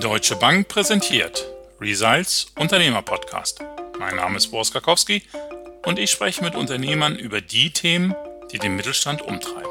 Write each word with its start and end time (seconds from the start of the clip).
Deutsche 0.00 0.34
Bank 0.34 0.68
präsentiert 0.68 1.46
Results 1.78 2.46
Unternehmer 2.58 3.02
Podcast. 3.02 3.62
Mein 3.98 4.16
Name 4.16 4.38
ist 4.38 4.46
Boris 4.46 4.72
Karkowski 4.72 5.22
und 5.84 5.98
ich 5.98 6.10
spreche 6.10 6.42
mit 6.42 6.54
Unternehmern 6.54 7.16
über 7.16 7.42
die 7.42 7.70
Themen, 7.70 8.14
die 8.50 8.58
den 8.58 8.76
Mittelstand 8.76 9.20
umtreiben. 9.20 9.70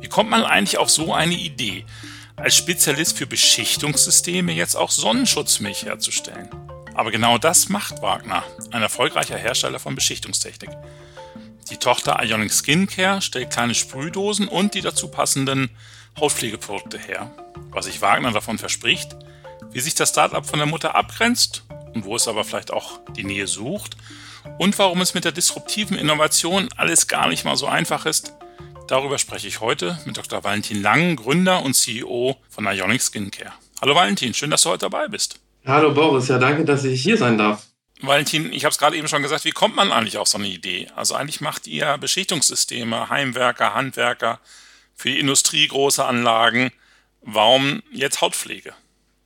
Wie 0.00 0.08
kommt 0.08 0.28
man 0.28 0.42
eigentlich 0.42 0.78
auf 0.78 0.90
so 0.90 1.14
eine 1.14 1.34
Idee, 1.34 1.84
als 2.34 2.56
Spezialist 2.56 3.16
für 3.16 3.28
Beschichtungssysteme 3.28 4.50
jetzt 4.50 4.74
auch 4.74 4.90
Sonnenschutzmilch 4.90 5.84
herzustellen? 5.84 6.50
Aber 6.94 7.12
genau 7.12 7.38
das 7.38 7.68
macht 7.68 8.02
Wagner, 8.02 8.42
ein 8.72 8.82
erfolgreicher 8.82 9.38
Hersteller 9.38 9.78
von 9.78 9.94
Beschichtungstechnik. 9.94 10.70
Tochter 11.82 12.22
Ionic 12.22 12.52
Skincare 12.52 13.20
stellt 13.20 13.50
kleine 13.50 13.74
Sprühdosen 13.74 14.46
und 14.46 14.74
die 14.74 14.82
dazu 14.82 15.08
passenden 15.08 15.68
Hautpflegeprodukte 16.16 16.96
her. 16.96 17.32
Was 17.70 17.86
sich 17.86 18.00
Wagner 18.00 18.30
davon 18.30 18.56
verspricht, 18.56 19.16
wie 19.72 19.80
sich 19.80 19.96
das 19.96 20.10
Startup 20.10 20.46
von 20.46 20.60
der 20.60 20.68
Mutter 20.68 20.94
abgrenzt 20.94 21.64
und 21.92 22.04
wo 22.04 22.14
es 22.14 22.28
aber 22.28 22.44
vielleicht 22.44 22.72
auch 22.72 23.00
die 23.16 23.24
Nähe 23.24 23.48
sucht 23.48 23.96
und 24.58 24.78
warum 24.78 25.00
es 25.00 25.14
mit 25.14 25.24
der 25.24 25.32
disruptiven 25.32 25.98
Innovation 25.98 26.68
alles 26.76 27.08
gar 27.08 27.28
nicht 27.28 27.44
mal 27.44 27.56
so 27.56 27.66
einfach 27.66 28.06
ist, 28.06 28.32
darüber 28.86 29.18
spreche 29.18 29.48
ich 29.48 29.60
heute 29.60 29.98
mit 30.04 30.16
Dr. 30.16 30.44
Valentin 30.44 30.82
Lang, 30.82 31.16
Gründer 31.16 31.64
und 31.64 31.74
CEO 31.74 32.36
von 32.48 32.64
Ionic 32.64 33.02
Skincare. 33.02 33.54
Hallo 33.80 33.96
Valentin, 33.96 34.34
schön, 34.34 34.50
dass 34.50 34.62
du 34.62 34.70
heute 34.70 34.88
dabei 34.88 35.08
bist. 35.08 35.40
Hallo 35.66 35.92
Boris, 35.92 36.28
ja 36.28 36.38
danke, 36.38 36.64
dass 36.64 36.84
ich 36.84 37.02
hier 37.02 37.16
sein 37.16 37.36
darf. 37.38 37.71
Valentin, 38.02 38.52
ich 38.52 38.64
habe 38.64 38.72
es 38.72 38.78
gerade 38.78 38.96
eben 38.96 39.08
schon 39.08 39.22
gesagt, 39.22 39.44
wie 39.44 39.52
kommt 39.52 39.76
man 39.76 39.92
eigentlich 39.92 40.18
auf 40.18 40.28
so 40.28 40.38
eine 40.38 40.48
Idee? 40.48 40.88
Also 40.96 41.14
eigentlich 41.14 41.40
macht 41.40 41.66
ihr 41.66 41.96
Beschichtungssysteme, 41.98 43.08
Heimwerker, 43.08 43.74
Handwerker, 43.74 44.40
für 44.94 45.08
die 45.08 45.20
Industrie 45.20 45.66
große 45.66 46.04
Anlagen. 46.04 46.70
Warum 47.22 47.82
jetzt 47.92 48.20
Hautpflege? 48.20 48.74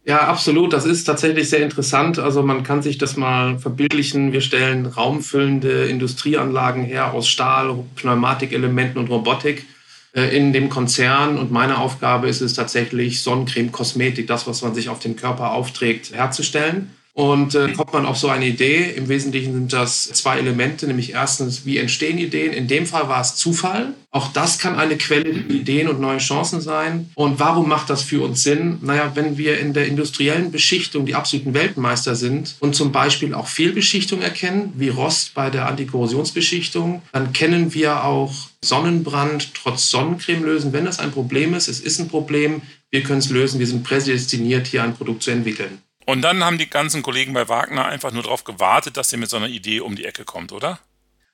Ja, 0.04 0.20
absolut. 0.28 0.72
Das 0.72 0.84
ist 0.84 1.04
tatsächlich 1.04 1.50
sehr 1.50 1.62
interessant. 1.62 2.18
Also 2.18 2.42
man 2.42 2.62
kann 2.62 2.80
sich 2.80 2.96
das 2.96 3.16
mal 3.16 3.58
verbildlichen. 3.58 4.32
Wir 4.32 4.40
stellen 4.40 4.86
raumfüllende 4.86 5.86
Industrieanlagen 5.86 6.84
her 6.84 7.12
aus 7.12 7.28
Stahl, 7.28 7.76
Pneumatikelementen 7.96 9.00
und 9.00 9.08
Robotik 9.08 9.66
äh, 10.14 10.36
in 10.36 10.52
dem 10.52 10.68
Konzern. 10.68 11.38
Und 11.38 11.50
meine 11.50 11.78
Aufgabe 11.78 12.28
ist 12.28 12.40
es 12.40 12.54
tatsächlich, 12.54 13.22
Sonnencreme, 13.22 13.72
Kosmetik, 13.72 14.28
das, 14.28 14.46
was 14.46 14.62
man 14.62 14.74
sich 14.74 14.88
auf 14.88 15.00
den 15.00 15.16
Körper 15.16 15.50
aufträgt, 15.52 16.12
herzustellen. 16.14 16.95
Und 17.16 17.54
äh, 17.54 17.72
kommt 17.72 17.94
man 17.94 18.04
auf 18.04 18.18
so 18.18 18.28
eine 18.28 18.46
Idee. 18.46 18.92
Im 18.94 19.08
Wesentlichen 19.08 19.54
sind 19.54 19.72
das 19.72 20.04
zwei 20.04 20.36
Elemente, 20.36 20.86
nämlich 20.86 21.14
erstens, 21.14 21.64
wie 21.64 21.78
entstehen 21.78 22.18
Ideen? 22.18 22.52
In 22.52 22.68
dem 22.68 22.84
Fall 22.84 23.08
war 23.08 23.22
es 23.22 23.36
Zufall. 23.36 23.94
Auch 24.10 24.28
das 24.34 24.58
kann 24.58 24.76
eine 24.76 24.98
Quelle 24.98 25.32
für 25.32 25.50
Ideen 25.50 25.88
und 25.88 25.98
neue 25.98 26.18
Chancen 26.18 26.60
sein. 26.60 27.08
Und 27.14 27.40
warum 27.40 27.70
macht 27.70 27.88
das 27.88 28.02
für 28.02 28.22
uns 28.22 28.42
Sinn? 28.42 28.80
Naja, 28.82 29.12
wenn 29.14 29.38
wir 29.38 29.58
in 29.58 29.72
der 29.72 29.86
industriellen 29.86 30.50
Beschichtung 30.52 31.06
die 31.06 31.14
absoluten 31.14 31.54
Weltmeister 31.54 32.16
sind 32.16 32.56
und 32.60 32.76
zum 32.76 32.92
Beispiel 32.92 33.32
auch 33.32 33.46
Fehlbeschichtung 33.46 34.20
erkennen, 34.20 34.74
wie 34.76 34.90
Rost 34.90 35.32
bei 35.32 35.48
der 35.48 35.68
Antikorrosionsbeschichtung, 35.68 37.00
dann 37.12 37.32
kennen 37.32 37.72
wir 37.72 38.04
auch 38.04 38.34
Sonnenbrand 38.60 39.54
trotz 39.54 39.88
Sonnencreme 39.88 40.44
lösen. 40.44 40.74
Wenn 40.74 40.84
das 40.84 40.98
ein 40.98 41.12
Problem 41.12 41.54
ist, 41.54 41.68
es 41.68 41.80
ist 41.80 41.98
ein 41.98 42.08
Problem, 42.08 42.60
wir 42.90 43.02
können 43.02 43.20
es 43.20 43.30
lösen. 43.30 43.58
Wir 43.58 43.66
sind 43.66 43.84
prädestiniert, 43.84 44.66
hier 44.66 44.82
ein 44.82 44.94
Produkt 44.94 45.22
zu 45.22 45.30
entwickeln. 45.30 45.78
Und 46.06 46.22
dann 46.22 46.42
haben 46.44 46.56
die 46.56 46.70
ganzen 46.70 47.02
Kollegen 47.02 47.34
bei 47.34 47.48
Wagner 47.48 47.84
einfach 47.84 48.12
nur 48.12 48.22
darauf 48.22 48.44
gewartet, 48.44 48.96
dass 48.96 49.12
ihr 49.12 49.18
mit 49.18 49.28
so 49.28 49.36
einer 49.36 49.48
Idee 49.48 49.80
um 49.80 49.96
die 49.96 50.04
Ecke 50.04 50.24
kommt, 50.24 50.52
oder? 50.52 50.78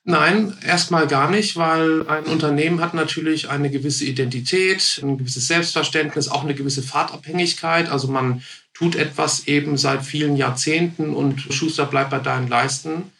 Nein, 0.03 0.57
erstmal 0.65 1.07
gar 1.07 1.29
nicht, 1.29 1.55
weil 1.55 2.05
ein 2.09 2.25
Unternehmen 2.25 2.81
hat 2.81 2.93
natürlich 2.93 3.49
eine 3.49 3.69
gewisse 3.69 4.03
Identität, 4.03 4.99
ein 5.01 5.17
gewisses 5.17 5.47
Selbstverständnis, 5.47 6.27
auch 6.27 6.43
eine 6.43 6.55
gewisse 6.55 6.83
Fahrtabhängigkeit. 6.83 7.87
Also 7.87 8.09
man 8.09 8.43
tut 8.73 8.95
etwas 8.95 9.47
eben 9.47 9.77
seit 9.77 10.03
vielen 10.03 10.35
Jahrzehnten 10.35 11.13
und 11.13 11.39
Schuster 11.39 11.85
bleibt 11.85 12.09
bei 12.09 12.19
deinen 12.19 12.49
Leisten. 12.49 13.11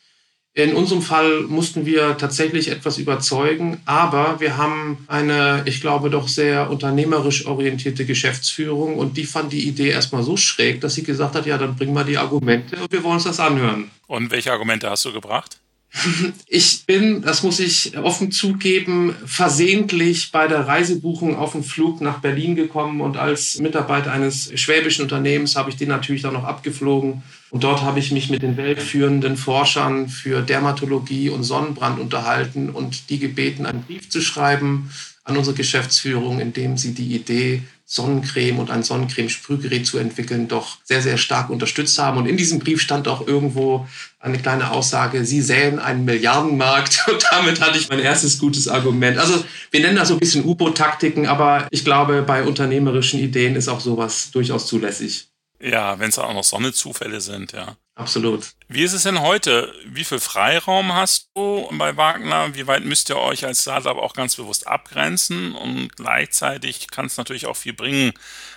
In 0.56 0.76
unserem 0.76 1.02
Fall 1.02 1.42
mussten 1.42 1.88
wir 1.88 2.16
tatsächlich 2.16 2.70
etwas 2.70 3.00
überzeugen, 3.00 3.82
aber 3.86 4.40
wir 4.40 4.56
haben 4.56 5.00
eine, 5.08 5.64
ich 5.66 5.82
glaube, 5.82 6.12
doch 6.12 6.28
sehr 6.28 6.70
unternehmerisch 6.70 7.48
orientierte 7.48 8.06
Geschäftsführung 8.06 9.00
und 9.00 9.18
die 9.18 9.26
fand 9.26 9.52
die 9.52 9.68
Idee 9.68 9.90
erstmal 9.90 10.22
so 10.22 10.38
schräg, 10.38 10.80
dass 10.82 10.94
sie 10.94 11.04
gesagt 11.04 11.34
hat, 11.34 11.48
ja, 11.48 11.58
dann 11.58 11.76
bringen 11.76 11.96
wir 11.96 12.04
die 12.04 12.20
Argumente 12.20 12.76
und 12.76 12.92
wir 12.92 13.04
wollen 13.04 13.16
uns 13.16 13.24
das 13.24 13.40
anhören. 13.40 13.90
Und 14.06 14.30
welche 14.30 14.52
Argumente 14.52 14.88
hast 14.92 15.06
du 15.06 15.12
gebracht? 15.12 15.58
Ich 16.48 16.86
bin, 16.86 17.22
das 17.22 17.44
muss 17.44 17.60
ich 17.60 17.98
offen 17.98 18.32
zugeben, 18.32 19.16
versehentlich 19.26 20.32
bei 20.32 20.48
der 20.48 20.68
Reisebuchung 20.68 21.36
auf 21.36 21.54
den 21.54 21.64
Flug 21.64 22.02
nach 22.02 22.20
Berlin 22.20 22.56
gekommen 22.56 23.02
und 23.02 23.18
als 23.18 23.60
Mitarbeiter 23.60 24.12
eines 24.12 24.52
schwäbischen 24.60 25.04
Unternehmens 25.04 25.56
habe 25.56 25.70
ich 25.70 25.78
den 25.78 25.90
natürlich 25.90 26.22
dann 26.22 26.34
noch 26.34 26.44
abgeflogen. 26.44 27.24
Und 27.50 27.64
dort 27.64 27.82
habe 27.84 28.00
ich 28.00 28.12
mich 28.12 28.30
mit 28.30 28.42
den 28.42 28.58
weltführenden 28.58 29.38
Forschern 29.38 30.10
für 30.10 30.42
Dermatologie 30.42 31.30
und 31.30 31.44
Sonnenbrand 31.44 32.00
unterhalten 32.00 32.70
und 32.70 33.10
die 33.10 33.20
gebeten, 33.20 33.66
einen 33.66 33.84
Brief 33.84 34.10
zu 34.10 34.22
schreiben 34.22 34.90
an 35.24 35.38
unsere 35.38 35.56
Geschäftsführung, 35.56 36.40
in 36.40 36.54
dem 36.54 36.78
sie 36.78 36.94
die 36.94 37.16
Idee 37.16 37.62
Sonnencreme 37.94 38.58
und 38.58 38.72
ein 38.72 38.82
Sonnencreme-Sprühgerät 38.82 39.86
zu 39.86 40.00
entwickeln, 40.00 40.48
doch 40.48 40.78
sehr, 40.84 41.04
sehr 41.04 41.18
stark 41.18 41.52
unterstützt 41.52 42.00
haben. 42.00 42.18
Und 42.18 42.26
in 42.26 42.38
diesem 42.38 42.58
Brief 42.58 42.82
stand 42.82 43.08
auch 43.08 43.28
irgendwo 43.28 43.88
eine 44.20 44.40
kleine 44.40 44.72
Aussage, 44.72 45.24
Sie 45.26 45.44
säen 45.44 45.78
einen 45.78 46.04
Milliardenmarkt. 46.04 47.04
Und 47.12 47.24
damit 47.30 47.62
hatte 47.62 47.78
ich 47.78 47.90
mein 47.90 48.00
erstes 48.00 48.40
gutes 48.40 48.68
Argument. 48.68 49.20
Also 49.20 49.46
wir 49.70 49.80
nennen 49.82 49.96
das 49.96 50.08
so 50.08 50.16
ein 50.16 50.20
bisschen 50.20 50.44
U-Boot-Taktiken, 50.44 51.28
aber 51.28 51.68
ich 51.70 51.86
glaube, 51.86 52.24
bei 52.24 52.44
unternehmerischen 52.44 53.20
Ideen 53.20 53.56
ist 53.56 53.68
auch 53.68 53.80
sowas 53.80 54.32
durchaus 54.32 54.66
zulässig. 54.66 55.28
Ja, 55.62 56.00
wenn 56.00 56.10
es 56.10 56.18
auch 56.18 56.34
noch 56.34 56.44
Sonnezufälle 56.44 57.22
sind, 57.22 57.52
ja. 57.52 57.78
Absolut. 57.96 58.54
Wie 58.68 58.82
ist 58.82 58.94
es 58.94 59.04
denn 59.04 59.22
heute? 59.22 59.72
Wie 59.86 60.04
viel 60.04 60.20
Freiraum 60.20 60.94
hast 60.94 61.30
du 61.36 61.70
bei 61.74 61.96
Wagner? 61.96 62.56
Wie 62.56 62.66
weit 62.66 62.84
müsst 62.84 63.10
ihr 63.10 63.18
euch 63.18 63.46
als 63.46 63.62
Startup 63.62 63.98
auch 63.98 64.14
ganz 64.14 64.36
bewusst 64.36 64.68
abgrenzen? 64.68 65.54
Und 65.56 65.96
gleichzeitig 65.96 66.88
kann 66.90 67.06
es 67.06 67.18
natürlich 67.18 67.46
auch 67.46 67.56
viel 67.56 67.74
bringen, 67.74 68.14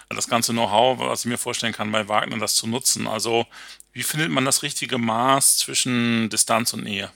das 0.09 0.29
ganze 0.29 0.53
Know-how, 0.53 0.99
was 1.01 1.21
ich 1.21 1.27
mir 1.27 1.37
vorstellen 1.37 1.75
kann, 1.75 1.93
bei 1.93 2.09
Wagner 2.09 2.39
das 2.39 2.55
zu 2.57 2.67
nutzen. 2.67 3.07
Also, 3.07 3.47
wie 3.93 4.03
findet 4.05 4.31
man 4.31 4.47
das 4.47 4.63
richtige 4.63 4.97
Maß 4.97 5.59
zwischen 5.59 6.31
Distanz 6.31 6.73
und 6.73 6.85
Nähe? 6.85 7.13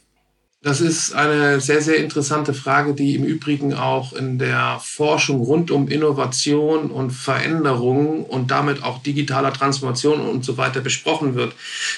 Das 0.62 0.82
ist 0.82 1.14
eine 1.14 1.58
sehr, 1.58 1.80
sehr 1.80 1.96
interessante 1.96 2.52
Frage, 2.52 2.92
die 2.92 3.14
im 3.14 3.24
Übrigen 3.24 3.72
auch 3.72 4.12
in 4.12 4.38
der 4.38 4.78
Forschung 4.82 5.40
rund 5.40 5.70
um 5.70 5.88
Innovation 5.88 6.90
und 6.90 7.12
Veränderung 7.12 8.26
und 8.26 8.50
damit 8.50 8.82
auch 8.82 9.02
digitaler 9.02 9.54
Transformation 9.54 10.20
und 10.20 10.44
so 10.44 10.58
weiter 10.58 10.82
besprochen 10.82 11.34
wird. 11.34 11.54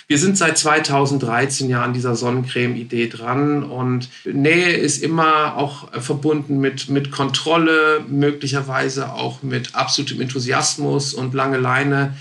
Wir 0.06 0.17
sind 0.17 0.39
seit 0.39 0.59
2013 0.59 1.71
ja 1.71 1.83
an 1.83 1.93
dieser 1.93 2.15
Sonnencreme-Idee 2.15 3.09
dran 3.09 3.65
und 3.65 4.09
Nähe 4.25 4.77
ist 4.77 5.03
immer 5.03 5.56
auch 5.56 5.89
verbunden 6.00 6.59
mit, 6.59 6.89
mit 6.89 7.11
Kontrolle, 7.11 8.05
möglicherweise 8.06 9.12
auch 9.12 9.43
mit 9.43 9.75
absolutem 9.75 10.21
Enthusiasmus 10.21 11.15
und 11.15 11.34
lange 11.34 11.59
Leine 11.59 12.15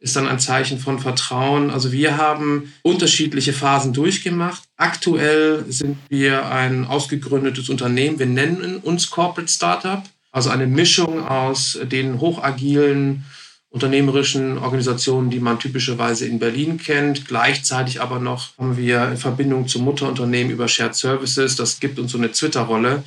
ist 0.00 0.14
dann 0.16 0.28
ein 0.28 0.38
Zeichen 0.38 0.78
von 0.78 0.98
Vertrauen. 0.98 1.70
Also 1.70 1.90
wir 1.90 2.16
haben 2.16 2.72
unterschiedliche 2.82 3.52
Phasen 3.52 3.92
durchgemacht. 3.92 4.62
Aktuell 4.76 5.64
sind 5.68 5.98
wir 6.08 6.46
ein 6.50 6.86
ausgegründetes 6.86 7.68
Unternehmen. 7.68 8.18
Wir 8.18 8.26
nennen 8.26 8.76
uns 8.76 9.10
Corporate 9.10 9.50
Startup, 9.50 10.02
also 10.30 10.50
eine 10.50 10.66
Mischung 10.66 11.26
aus 11.26 11.78
den 11.90 12.20
hochagilen 12.20 13.24
unternehmerischen 13.70 14.56
Organisationen, 14.58 15.30
die 15.30 15.40
man 15.40 15.58
typischerweise 15.58 16.26
in 16.26 16.38
Berlin 16.38 16.78
kennt. 16.78 17.26
Gleichzeitig 17.26 18.00
aber 18.00 18.18
noch 18.18 18.56
haben 18.56 18.76
wir 18.76 19.16
Verbindung 19.16 19.68
zum 19.68 19.84
Mutterunternehmen 19.84 20.52
über 20.52 20.68
Shared 20.68 20.94
Services. 20.94 21.56
Das 21.56 21.80
gibt 21.80 21.98
uns 21.98 22.12
so 22.12 22.18
eine 22.18 22.32
Twitter-Rolle. 22.32 23.02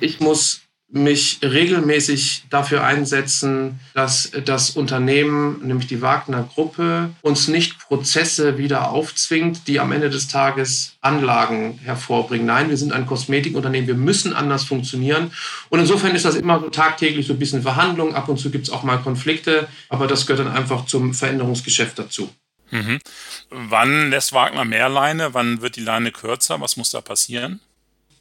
Ich 0.00 0.18
muss 0.20 0.62
mich 0.92 1.38
regelmäßig 1.42 2.44
dafür 2.50 2.82
einsetzen, 2.82 3.78
dass 3.94 4.32
das 4.44 4.70
Unternehmen, 4.70 5.64
nämlich 5.66 5.86
die 5.86 6.02
Wagner 6.02 6.48
Gruppe, 6.54 7.10
uns 7.22 7.48
nicht 7.48 7.78
Prozesse 7.78 8.58
wieder 8.58 8.90
aufzwingt, 8.90 9.68
die 9.68 9.78
am 9.78 9.92
Ende 9.92 10.10
des 10.10 10.28
Tages 10.28 10.96
Anlagen 11.00 11.78
hervorbringen. 11.84 12.46
Nein, 12.46 12.70
wir 12.70 12.76
sind 12.76 12.92
ein 12.92 13.06
Kosmetikunternehmen, 13.06 13.86
wir 13.86 13.94
müssen 13.94 14.32
anders 14.32 14.64
funktionieren. 14.64 15.32
Und 15.68 15.78
insofern 15.78 16.14
ist 16.14 16.24
das 16.24 16.34
immer 16.34 16.70
tagtäglich 16.72 17.26
so 17.26 17.34
ein 17.34 17.38
bisschen 17.38 17.62
Verhandlung. 17.62 18.14
Ab 18.14 18.28
und 18.28 18.38
zu 18.38 18.50
gibt 18.50 18.66
es 18.66 18.72
auch 18.72 18.82
mal 18.82 18.98
Konflikte, 18.98 19.68
aber 19.88 20.06
das 20.06 20.26
gehört 20.26 20.46
dann 20.46 20.54
einfach 20.54 20.86
zum 20.86 21.14
Veränderungsgeschäft 21.14 21.98
dazu. 21.98 22.30
Mhm. 22.70 22.98
Wann 23.50 24.10
lässt 24.10 24.32
Wagner 24.32 24.64
mehr 24.64 24.88
Leine? 24.88 25.34
Wann 25.34 25.60
wird 25.60 25.76
die 25.76 25.82
Leine 25.82 26.10
kürzer? 26.12 26.60
Was 26.60 26.76
muss 26.76 26.90
da 26.90 27.00
passieren? 27.00 27.60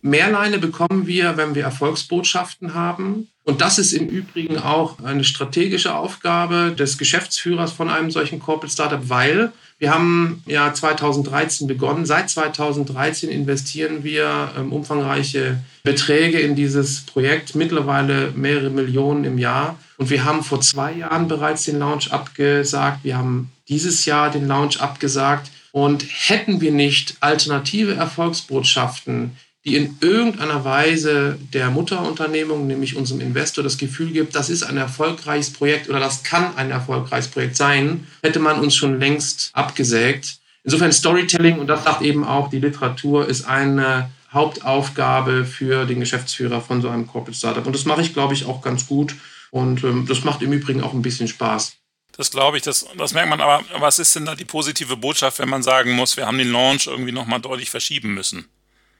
Mehrleine 0.01 0.59
bekommen 0.59 1.07
wir, 1.07 1.35
wenn 1.35 1.55
wir 1.55 1.63
Erfolgsbotschaften 1.63 2.73
haben. 2.73 3.27
Und 3.43 3.61
das 3.61 3.79
ist 3.79 3.93
im 3.93 4.07
Übrigen 4.07 4.57
auch 4.57 5.03
eine 5.03 5.23
strategische 5.23 5.95
Aufgabe 5.95 6.73
des 6.77 6.97
Geschäftsführers 6.97 7.71
von 7.71 7.89
einem 7.89 8.11
solchen 8.11 8.39
Corporate 8.39 8.71
Startup, 8.71 9.09
weil 9.09 9.51
wir 9.79 9.93
haben 9.93 10.43
ja 10.45 10.73
2013 10.73 11.67
begonnen. 11.67 12.05
Seit 12.05 12.29
2013 12.29 13.29
investieren 13.29 14.03
wir 14.03 14.51
ähm, 14.57 14.71
umfangreiche 14.73 15.61
Beträge 15.83 16.39
in 16.39 16.55
dieses 16.55 17.01
Projekt, 17.01 17.55
mittlerweile 17.55 18.31
mehrere 18.35 18.69
Millionen 18.69 19.23
im 19.23 19.37
Jahr. 19.37 19.79
Und 19.97 20.09
wir 20.09 20.25
haben 20.25 20.43
vor 20.43 20.61
zwei 20.61 20.93
Jahren 20.93 21.27
bereits 21.27 21.63
den 21.63 21.79
Launch 21.79 22.11
abgesagt. 22.11 23.03
Wir 23.03 23.17
haben 23.17 23.51
dieses 23.69 24.05
Jahr 24.05 24.29
den 24.29 24.47
Launch 24.47 24.81
abgesagt. 24.81 25.49
Und 25.71 26.03
hätten 26.09 26.61
wir 26.61 26.71
nicht 26.71 27.17
alternative 27.19 27.93
Erfolgsbotschaften, 27.93 29.37
die 29.69 29.75
in 29.75 29.97
irgendeiner 30.01 30.65
Weise 30.65 31.37
der 31.53 31.69
Mutterunternehmung, 31.69 32.65
nämlich 32.65 32.95
unserem 32.95 33.21
Investor, 33.21 33.63
das 33.63 33.77
Gefühl 33.77 34.11
gibt, 34.11 34.33
das 34.33 34.49
ist 34.49 34.63
ein 34.63 34.77
erfolgreiches 34.77 35.53
Projekt 35.53 35.89
oder 35.89 35.99
das 35.99 36.23
kann 36.23 36.55
ein 36.57 36.71
erfolgreiches 36.71 37.29
Projekt 37.29 37.55
sein, 37.55 38.07
hätte 38.23 38.39
man 38.39 38.59
uns 38.59 38.75
schon 38.75 38.99
längst 38.99 39.51
abgesägt. 39.53 40.39
Insofern 40.63 40.91
Storytelling, 40.91 41.59
und 41.59 41.67
das 41.67 41.83
sagt 41.83 42.01
eben 42.01 42.23
auch 42.23 42.49
die 42.49 42.59
Literatur, 42.59 43.27
ist 43.27 43.45
eine 43.45 44.09
Hauptaufgabe 44.33 45.45
für 45.45 45.85
den 45.85 45.99
Geschäftsführer 45.99 46.61
von 46.61 46.81
so 46.81 46.89
einem 46.89 47.07
Corporate 47.07 47.37
Startup. 47.37 47.65
Und 47.65 47.73
das 47.73 47.85
mache 47.85 48.01
ich, 48.01 48.13
glaube 48.13 48.33
ich, 48.33 48.45
auch 48.45 48.61
ganz 48.61 48.87
gut. 48.87 49.15
Und 49.51 49.83
ähm, 49.83 50.05
das 50.07 50.23
macht 50.23 50.41
im 50.41 50.51
Übrigen 50.51 50.81
auch 50.83 50.93
ein 50.93 51.01
bisschen 51.01 51.27
Spaß. 51.27 51.73
Das 52.17 52.31
glaube 52.31 52.57
ich, 52.57 52.63
das, 52.63 52.85
das 52.97 53.13
merkt 53.13 53.29
man. 53.29 53.39
Aber 53.39 53.63
was 53.79 53.97
ist 53.97 54.15
denn 54.15 54.25
da 54.25 54.35
die 54.35 54.45
positive 54.45 54.97
Botschaft, 54.97 55.39
wenn 55.39 55.49
man 55.49 55.63
sagen 55.63 55.91
muss, 55.93 56.17
wir 56.17 56.27
haben 56.27 56.37
den 56.37 56.51
Launch 56.51 56.87
irgendwie 56.87 57.11
nochmal 57.11 57.39
deutlich 57.39 57.69
verschieben 57.69 58.13
müssen? 58.13 58.47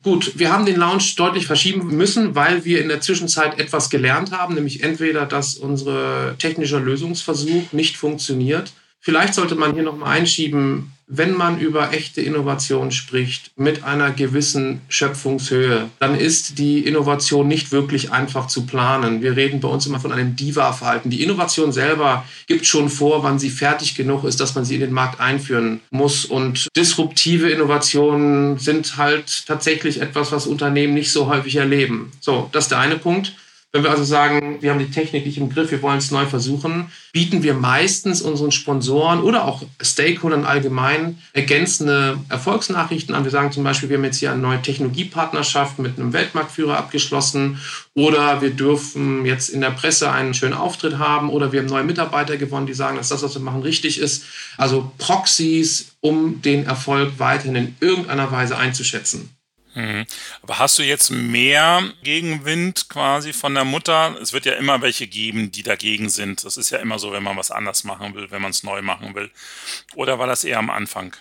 Gut, 0.01 0.39
wir 0.39 0.53
haben 0.53 0.65
den 0.65 0.77
Launch 0.77 1.15
deutlich 1.17 1.45
verschieben 1.45 1.95
müssen, 1.97 2.33
weil 2.33 2.63
wir 2.63 2.81
in 2.81 2.87
der 2.87 3.01
Zwischenzeit 3.01 3.59
etwas 3.59 3.89
gelernt 3.89 4.31
haben, 4.31 4.55
nämlich 4.55 4.81
entweder, 4.81 5.25
dass 5.25 5.55
unser 5.55 6.37
technischer 6.37 6.79
Lösungsversuch 6.79 7.73
nicht 7.73 7.97
funktioniert. 7.97 8.71
Vielleicht 9.01 9.33
sollte 9.33 9.55
man 9.55 9.73
hier 9.73 9.83
nochmal 9.83 10.17
einschieben, 10.17 10.91
wenn 11.11 11.33
man 11.33 11.59
über 11.59 11.91
echte 11.91 12.21
Innovation 12.21 12.91
spricht 12.91 13.51
mit 13.55 13.83
einer 13.83 14.11
gewissen 14.11 14.81
Schöpfungshöhe, 14.89 15.89
dann 15.99 16.13
ist 16.13 16.59
die 16.59 16.85
Innovation 16.85 17.47
nicht 17.47 17.71
wirklich 17.71 18.11
einfach 18.11 18.45
zu 18.45 18.67
planen. 18.67 19.23
Wir 19.23 19.35
reden 19.35 19.59
bei 19.59 19.67
uns 19.67 19.87
immer 19.87 19.99
von 19.99 20.11
einem 20.11 20.35
Diva-Verhalten. 20.35 21.09
Die 21.09 21.23
Innovation 21.23 21.71
selber 21.71 22.25
gibt 22.45 22.67
schon 22.67 22.89
vor, 22.89 23.23
wann 23.23 23.39
sie 23.39 23.49
fertig 23.49 23.95
genug 23.95 24.23
ist, 24.23 24.39
dass 24.39 24.53
man 24.53 24.65
sie 24.65 24.75
in 24.75 24.81
den 24.81 24.93
Markt 24.93 25.19
einführen 25.19 25.79
muss. 25.89 26.25
Und 26.25 26.67
disruptive 26.77 27.49
Innovationen 27.49 28.59
sind 28.59 28.97
halt 28.97 29.47
tatsächlich 29.47 30.01
etwas, 30.01 30.31
was 30.31 30.45
Unternehmen 30.45 30.93
nicht 30.93 31.11
so 31.11 31.25
häufig 31.25 31.55
erleben. 31.55 32.11
So, 32.19 32.49
das 32.51 32.65
ist 32.65 32.71
der 32.71 32.79
eine 32.79 32.97
Punkt. 32.97 33.33
Wenn 33.71 33.83
wir 33.83 33.91
also 33.91 34.03
sagen, 34.03 34.57
wir 34.61 34.71
haben 34.71 34.79
die 34.79 34.89
Technik 34.89 35.27
nicht 35.27 35.37
im 35.37 35.51
Griff, 35.51 35.69
wir 35.69 35.83
wollen 35.83 35.99
es 35.99 36.09
neu 36.09 36.25
versuchen, 36.25 36.91
bieten 37.13 37.43
wir 37.43 37.53
meistens 37.53 38.23
unseren 38.23 38.51
Sponsoren 38.51 39.21
oder 39.21 39.45
auch 39.45 39.61
Stakeholdern 39.79 40.43
allgemein 40.43 41.19
ergänzende 41.33 42.17
Erfolgsnachrichten 42.29 43.13
an. 43.13 43.25
Wir 43.25 43.31
sagen 43.31 43.51
zum 43.51 43.63
Beispiel, 43.63 43.89
wir 43.89 43.97
haben 43.97 44.05
jetzt 44.05 44.17
hier 44.17 44.31
eine 44.31 44.41
neue 44.41 44.59
Technologiepartnerschaft 44.63 45.77
mit 45.77 45.99
einem 45.99 46.13
Weltmarktführer 46.13 46.77
abgeschlossen 46.77 47.59
oder 47.93 48.41
wir 48.41 48.49
dürfen 48.49 49.23
jetzt 49.27 49.49
in 49.49 49.61
der 49.61 49.69
Presse 49.69 50.11
einen 50.11 50.33
schönen 50.33 50.55
Auftritt 50.55 50.97
haben 50.97 51.29
oder 51.29 51.51
wir 51.51 51.59
haben 51.59 51.67
neue 51.67 51.83
Mitarbeiter 51.83 52.37
gewonnen, 52.37 52.65
die 52.65 52.73
sagen, 52.73 52.97
dass 52.97 53.09
das, 53.09 53.21
was 53.21 53.35
wir 53.35 53.41
machen, 53.41 53.61
richtig 53.61 53.99
ist. 53.99 54.23
Also 54.57 54.91
Proxys, 54.97 55.95
um 56.01 56.41
den 56.41 56.65
Erfolg 56.65 57.13
weiterhin 57.19 57.55
in 57.55 57.75
irgendeiner 57.81 58.31
Weise 58.31 58.57
einzuschätzen. 58.57 59.29
Mhm. 59.75 60.05
Aber 60.41 60.59
hast 60.59 60.79
du 60.79 60.83
jetzt 60.83 61.11
mehr 61.11 61.83
Gegenwind 62.03 62.89
quasi 62.89 63.33
von 63.33 63.53
der 63.53 63.65
Mutter? 63.65 64.15
Es 64.21 64.33
wird 64.33 64.45
ja 64.45 64.53
immer 64.53 64.81
welche 64.81 65.07
geben, 65.07 65.51
die 65.51 65.63
dagegen 65.63 66.09
sind. 66.09 66.43
Das 66.43 66.57
ist 66.57 66.69
ja 66.69 66.79
immer 66.79 66.99
so, 66.99 67.11
wenn 67.11 67.23
man 67.23 67.37
was 67.37 67.51
anders 67.51 67.83
machen 67.83 68.15
will, 68.15 68.31
wenn 68.31 68.41
man 68.41 68.51
es 68.51 68.63
neu 68.63 68.81
machen 68.81 69.13
will. 69.15 69.29
Oder 69.95 70.19
war 70.19 70.27
das 70.27 70.43
eher 70.43 70.59
am 70.59 70.69
Anfang? 70.69 71.15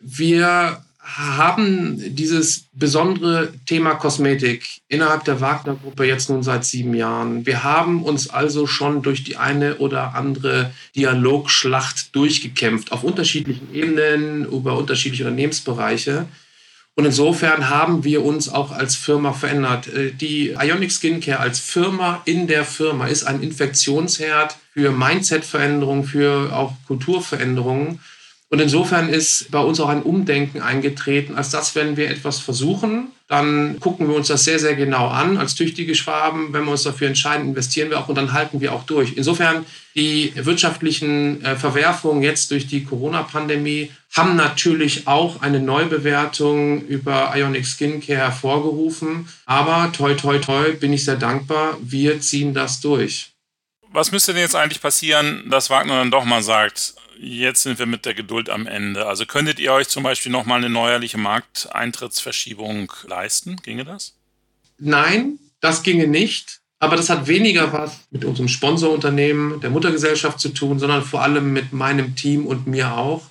Wir 0.00 0.84
haben 1.04 1.98
dieses 2.14 2.64
besondere 2.72 3.52
Thema 3.66 3.94
Kosmetik 3.94 4.80
innerhalb 4.88 5.24
der 5.24 5.42
Wagner-Gruppe 5.42 6.06
jetzt 6.06 6.30
nun 6.30 6.42
seit 6.42 6.64
sieben 6.64 6.94
Jahren. 6.94 7.44
Wir 7.44 7.62
haben 7.62 8.02
uns 8.02 8.30
also 8.30 8.66
schon 8.66 9.02
durch 9.02 9.22
die 9.22 9.36
eine 9.36 9.76
oder 9.76 10.14
andere 10.14 10.72
Dialogschlacht 10.96 12.16
durchgekämpft, 12.16 12.90
auf 12.90 13.04
unterschiedlichen 13.04 13.74
Ebenen, 13.74 14.46
über 14.46 14.78
unterschiedliche 14.78 15.24
Unternehmensbereiche. 15.24 16.26
Und 16.96 17.06
insofern 17.06 17.70
haben 17.70 18.04
wir 18.04 18.24
uns 18.24 18.48
auch 18.48 18.70
als 18.70 18.94
Firma 18.94 19.32
verändert. 19.32 19.88
Äh, 19.88 20.12
die 20.12 20.50
Ionic 20.50 20.92
Skincare 20.92 21.40
als 21.40 21.58
Firma 21.58 22.22
in 22.24 22.46
der 22.46 22.64
Firma 22.64 23.08
ist 23.08 23.24
ein 23.24 23.42
Infektionsherd 23.42 24.56
für 24.72 24.92
Mindset-Veränderungen, 24.92 26.04
für 26.04 26.52
auch 26.52 26.72
Kulturveränderungen. 26.86 28.00
Und 28.54 28.60
insofern 28.60 29.08
ist 29.08 29.50
bei 29.50 29.58
uns 29.58 29.80
auch 29.80 29.88
ein 29.88 30.04
Umdenken 30.04 30.62
eingetreten, 30.62 31.34
als 31.34 31.50
dass, 31.50 31.74
wenn 31.74 31.96
wir 31.96 32.08
etwas 32.08 32.38
versuchen, 32.38 33.08
dann 33.26 33.80
gucken 33.80 34.06
wir 34.06 34.14
uns 34.14 34.28
das 34.28 34.44
sehr, 34.44 34.60
sehr 34.60 34.76
genau 34.76 35.08
an 35.08 35.38
als 35.38 35.56
tüchtige 35.56 35.96
Schwaben. 35.96 36.52
Wenn 36.52 36.62
wir 36.64 36.70
uns 36.70 36.84
dafür 36.84 37.08
entscheiden, 37.08 37.48
investieren 37.48 37.90
wir 37.90 37.98
auch 37.98 38.06
und 38.06 38.14
dann 38.14 38.32
halten 38.32 38.60
wir 38.60 38.72
auch 38.72 38.84
durch. 38.84 39.14
Insofern 39.16 39.66
die 39.96 40.32
wirtschaftlichen 40.36 41.44
äh, 41.44 41.56
Verwerfungen 41.56 42.22
jetzt 42.22 42.52
durch 42.52 42.68
die 42.68 42.84
Corona-Pandemie 42.84 43.90
haben 44.12 44.36
natürlich 44.36 45.08
auch 45.08 45.42
eine 45.42 45.58
Neubewertung 45.58 46.86
über 46.86 47.32
Ionic 47.34 47.66
Skincare 47.66 48.20
hervorgerufen. 48.20 49.28
Aber 49.46 49.90
toi, 49.90 50.14
toi, 50.14 50.38
toi, 50.38 50.74
bin 50.74 50.92
ich 50.92 51.04
sehr 51.04 51.16
dankbar. 51.16 51.76
Wir 51.82 52.20
ziehen 52.20 52.54
das 52.54 52.80
durch. 52.80 53.32
Was 53.90 54.12
müsste 54.12 54.32
denn 54.32 54.42
jetzt 54.42 54.54
eigentlich 54.54 54.80
passieren, 54.80 55.42
dass 55.50 55.70
Wagner 55.70 55.98
dann 55.98 56.12
doch 56.12 56.24
mal 56.24 56.42
sagt, 56.44 56.94
jetzt 57.18 57.62
sind 57.62 57.78
wir 57.78 57.86
mit 57.86 58.04
der 58.04 58.14
Geduld 58.14 58.50
am 58.50 58.66
Ende. 58.66 59.06
Also 59.06 59.26
könntet 59.26 59.58
ihr 59.58 59.72
euch 59.72 59.88
zum 59.88 60.02
Beispiel 60.02 60.32
nochmal 60.32 60.58
eine 60.58 60.70
neuerliche 60.70 61.18
Markteintrittsverschiebung 61.18 62.92
leisten? 63.06 63.56
Ginge 63.62 63.84
das? 63.84 64.14
Nein, 64.78 65.38
das 65.60 65.82
ginge 65.82 66.06
nicht. 66.06 66.60
Aber 66.78 66.96
das 66.96 67.08
hat 67.08 67.26
weniger 67.26 67.72
was 67.72 68.00
mit 68.10 68.24
unserem 68.24 68.48
Sponsorunternehmen, 68.48 69.60
der 69.60 69.70
Muttergesellschaft 69.70 70.38
zu 70.38 70.50
tun, 70.50 70.78
sondern 70.78 71.02
vor 71.02 71.22
allem 71.22 71.52
mit 71.52 71.72
meinem 71.72 72.14
Team 72.14 72.46
und 72.46 72.66
mir 72.66 72.96
auch. 72.96 73.22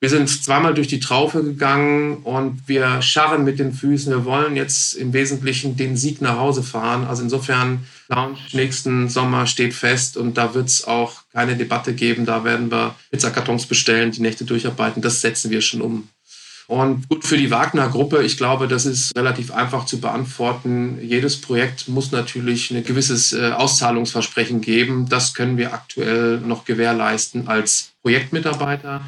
Wir 0.00 0.10
sind 0.10 0.28
zweimal 0.28 0.74
durch 0.74 0.88
die 0.88 1.00
Traufe 1.00 1.42
gegangen 1.42 2.18
und 2.18 2.68
wir 2.68 3.02
scharren 3.02 3.44
mit 3.44 3.58
den 3.58 3.72
Füßen. 3.72 4.12
Wir 4.12 4.24
wollen 4.24 4.56
jetzt 4.56 4.94
im 4.94 5.12
Wesentlichen 5.12 5.76
den 5.76 5.96
Sieg 5.96 6.20
nach 6.20 6.36
Hause 6.36 6.62
fahren. 6.62 7.04
Also 7.04 7.22
insofern, 7.22 7.86
Lounge 8.08 8.38
nächsten 8.52 9.08
Sommer 9.08 9.46
steht 9.46 9.74
fest 9.74 10.16
und 10.16 10.38
da 10.38 10.54
wird 10.54 10.68
es 10.68 10.84
auch 10.86 11.22
keine 11.32 11.56
Debatte 11.56 11.94
geben. 11.94 12.24
Da 12.24 12.42
werden 12.44 12.70
wir 12.70 12.94
Pizzakartons 13.10 13.66
bestellen, 13.66 14.12
die 14.12 14.22
Nächte 14.22 14.44
durcharbeiten. 14.44 15.02
Das 15.02 15.20
setzen 15.20 15.50
wir 15.50 15.60
schon 15.60 15.82
um. 15.82 16.08
Und 16.68 17.08
gut 17.08 17.24
für 17.24 17.38
die 17.38 17.50
Wagner-Gruppe, 17.50 18.22
ich 18.22 18.36
glaube, 18.36 18.68
das 18.68 18.84
ist 18.84 19.16
relativ 19.16 19.50
einfach 19.50 19.86
zu 19.86 20.00
beantworten. 20.00 20.98
Jedes 21.02 21.40
Projekt 21.40 21.88
muss 21.88 22.12
natürlich 22.12 22.70
ein 22.70 22.84
gewisses 22.84 23.32
äh, 23.32 23.52
Auszahlungsversprechen 23.52 24.60
geben. 24.60 25.08
Das 25.08 25.32
können 25.32 25.56
wir 25.56 25.72
aktuell 25.72 26.40
noch 26.40 26.66
gewährleisten 26.66 27.48
als 27.48 27.92
Projektmitarbeiter. 28.02 29.00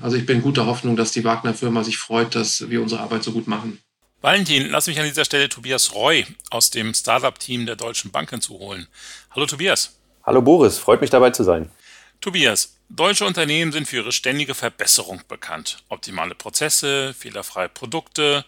Also 0.00 0.16
ich 0.16 0.26
bin 0.26 0.42
guter 0.42 0.66
Hoffnung, 0.66 0.94
dass 0.94 1.10
die 1.10 1.24
Wagner-Firma 1.24 1.82
sich 1.82 1.98
freut, 1.98 2.36
dass 2.36 2.70
wir 2.70 2.80
unsere 2.80 3.00
Arbeit 3.00 3.24
so 3.24 3.32
gut 3.32 3.48
machen. 3.48 3.78
Valentin, 4.20 4.68
lass 4.70 4.88
mich 4.88 4.98
an 4.98 5.04
dieser 5.04 5.24
Stelle 5.24 5.48
Tobias 5.48 5.94
Roy 5.94 6.26
aus 6.50 6.70
dem 6.70 6.92
Startup-Team 6.92 7.66
der 7.66 7.76
Deutschen 7.76 8.10
Bank 8.10 8.30
hinzuholen. 8.30 8.88
Hallo 9.30 9.46
Tobias. 9.46 9.96
Hallo 10.24 10.42
Boris, 10.42 10.76
freut 10.76 11.00
mich 11.00 11.10
dabei 11.10 11.30
zu 11.30 11.44
sein. 11.44 11.70
Tobias, 12.20 12.74
deutsche 12.88 13.24
Unternehmen 13.24 13.70
sind 13.70 13.86
für 13.86 13.98
ihre 13.98 14.10
ständige 14.10 14.56
Verbesserung 14.56 15.22
bekannt. 15.28 15.84
Optimale 15.88 16.34
Prozesse, 16.34 17.14
fehlerfreie 17.14 17.68
Produkte. 17.68 18.44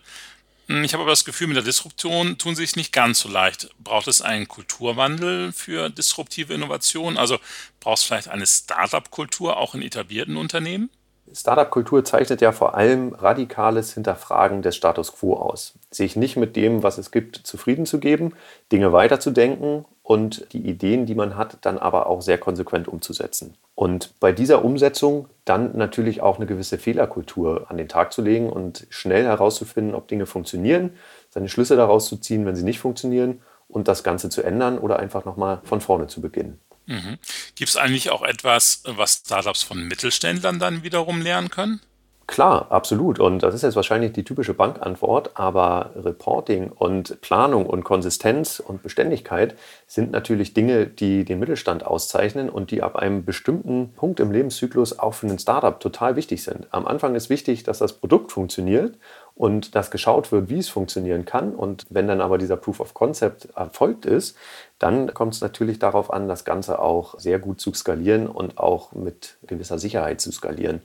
Hm, 0.66 0.82
ich 0.82 0.92
habe 0.92 1.04
aber 1.04 1.12
das 1.12 1.24
Gefühl, 1.24 1.46
mit 1.46 1.56
der 1.56 1.62
Disruption 1.62 2.36
tun 2.36 2.56
sie 2.56 2.64
es 2.64 2.74
nicht 2.74 2.92
ganz 2.92 3.20
so 3.20 3.28
leicht. 3.28 3.70
Braucht 3.78 4.08
es 4.08 4.22
einen 4.22 4.48
Kulturwandel 4.48 5.52
für 5.52 5.88
disruptive 5.88 6.52
Innovation? 6.52 7.16
Also 7.16 7.38
braucht 7.78 7.98
es 7.98 8.04
vielleicht 8.04 8.26
eine 8.26 8.44
Startup-Kultur 8.48 9.56
auch 9.56 9.76
in 9.76 9.82
etablierten 9.82 10.36
Unternehmen? 10.36 10.90
Startup-Kultur 11.32 12.04
zeichnet 12.04 12.40
ja 12.40 12.52
vor 12.52 12.74
allem 12.74 13.14
radikales 13.14 13.94
Hinterfragen 13.94 14.62
des 14.62 14.76
Status 14.76 15.12
quo 15.12 15.34
aus. 15.34 15.74
Sich 15.90 16.16
nicht 16.16 16.36
mit 16.36 16.56
dem, 16.56 16.82
was 16.82 16.98
es 16.98 17.10
gibt, 17.10 17.36
zufrieden 17.36 17.86
zu 17.86 18.00
geben, 18.00 18.34
Dinge 18.72 18.92
weiterzudenken 18.92 19.84
und 20.02 20.52
die 20.52 20.66
Ideen, 20.68 21.06
die 21.06 21.14
man 21.14 21.36
hat, 21.36 21.58
dann 21.62 21.78
aber 21.78 22.06
auch 22.08 22.20
sehr 22.20 22.38
konsequent 22.38 22.88
umzusetzen. 22.88 23.54
Und 23.74 24.18
bei 24.20 24.32
dieser 24.32 24.64
Umsetzung 24.64 25.28
dann 25.44 25.76
natürlich 25.76 26.20
auch 26.20 26.36
eine 26.36 26.46
gewisse 26.46 26.78
Fehlerkultur 26.78 27.66
an 27.68 27.76
den 27.76 27.88
Tag 27.88 28.12
zu 28.12 28.20
legen 28.20 28.50
und 28.50 28.86
schnell 28.90 29.24
herauszufinden, 29.24 29.94
ob 29.94 30.08
Dinge 30.08 30.26
funktionieren, 30.26 30.90
seine 31.30 31.48
Schlüsse 31.48 31.76
daraus 31.76 32.06
zu 32.06 32.16
ziehen, 32.16 32.44
wenn 32.44 32.56
sie 32.56 32.64
nicht 32.64 32.80
funktionieren 32.80 33.40
und 33.68 33.88
das 33.88 34.02
Ganze 34.02 34.28
zu 34.28 34.42
ändern 34.42 34.78
oder 34.78 34.98
einfach 34.98 35.24
nochmal 35.24 35.60
von 35.64 35.80
vorne 35.80 36.08
zu 36.08 36.20
beginnen. 36.20 36.58
Mhm. 36.90 37.18
Gibt 37.54 37.70
es 37.70 37.76
eigentlich 37.76 38.10
auch 38.10 38.22
etwas, 38.22 38.82
was 38.84 39.22
Startups 39.24 39.62
von 39.62 39.86
Mittelständlern 39.86 40.58
dann 40.58 40.82
wiederum 40.82 41.22
lernen 41.22 41.48
können? 41.48 41.80
Klar, 42.26 42.70
absolut. 42.70 43.18
Und 43.18 43.42
das 43.42 43.54
ist 43.54 43.62
jetzt 43.62 43.74
wahrscheinlich 43.74 44.12
die 44.12 44.22
typische 44.22 44.54
Bankantwort, 44.54 45.32
aber 45.34 45.90
Reporting 45.96 46.70
und 46.70 47.20
Planung 47.22 47.66
und 47.66 47.82
Konsistenz 47.82 48.60
und 48.60 48.84
Beständigkeit 48.84 49.56
sind 49.88 50.12
natürlich 50.12 50.54
Dinge, 50.54 50.86
die 50.86 51.24
den 51.24 51.40
Mittelstand 51.40 51.84
auszeichnen 51.84 52.48
und 52.48 52.70
die 52.70 52.82
ab 52.82 52.94
einem 52.94 53.24
bestimmten 53.24 53.92
Punkt 53.94 54.20
im 54.20 54.30
Lebenszyklus 54.30 54.96
auch 55.00 55.14
für 55.14 55.26
einen 55.26 55.40
Startup 55.40 55.80
total 55.80 56.14
wichtig 56.14 56.44
sind. 56.44 56.68
Am 56.70 56.86
Anfang 56.86 57.16
ist 57.16 57.30
wichtig, 57.30 57.64
dass 57.64 57.78
das 57.78 57.94
Produkt 57.94 58.30
funktioniert 58.30 58.96
und 59.40 59.74
dass 59.74 59.90
geschaut 59.90 60.32
wird, 60.32 60.50
wie 60.50 60.58
es 60.58 60.68
funktionieren 60.68 61.24
kann. 61.24 61.54
Und 61.54 61.86
wenn 61.88 62.06
dann 62.06 62.20
aber 62.20 62.36
dieser 62.36 62.58
Proof 62.58 62.78
of 62.78 62.92
Concept 62.92 63.46
erfolgt 63.56 64.04
ist, 64.04 64.36
dann 64.78 65.14
kommt 65.14 65.32
es 65.32 65.40
natürlich 65.40 65.78
darauf 65.78 66.12
an, 66.12 66.28
das 66.28 66.44
Ganze 66.44 66.78
auch 66.78 67.18
sehr 67.18 67.38
gut 67.38 67.58
zu 67.58 67.72
skalieren 67.72 68.26
und 68.26 68.58
auch 68.58 68.92
mit 68.92 69.38
gewisser 69.44 69.78
Sicherheit 69.78 70.20
zu 70.20 70.30
skalieren. 70.30 70.82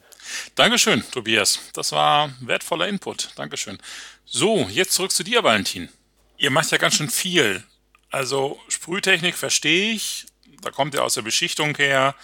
Dankeschön, 0.56 1.04
Tobias. 1.12 1.60
Das 1.74 1.92
war 1.92 2.30
wertvoller 2.40 2.88
Input. 2.88 3.32
Dankeschön. 3.36 3.78
So, 4.24 4.66
jetzt 4.70 4.94
zurück 4.94 5.12
zu 5.12 5.26
dir, 5.26 5.44
Valentin. 5.44 5.90
Ihr 6.38 6.50
macht 6.50 6.72
ja 6.72 6.78
ganz 6.78 6.94
schön 6.94 7.10
viel. 7.10 7.62
Also 8.10 8.58
Sprühtechnik 8.70 9.36
verstehe 9.36 9.92
ich. 9.92 10.28
Da 10.62 10.72
kommt 10.72 10.94
ihr 10.94 11.04
aus 11.04 11.16
der 11.16 11.24
Beschichtung 11.24 11.76
her. 11.76 12.16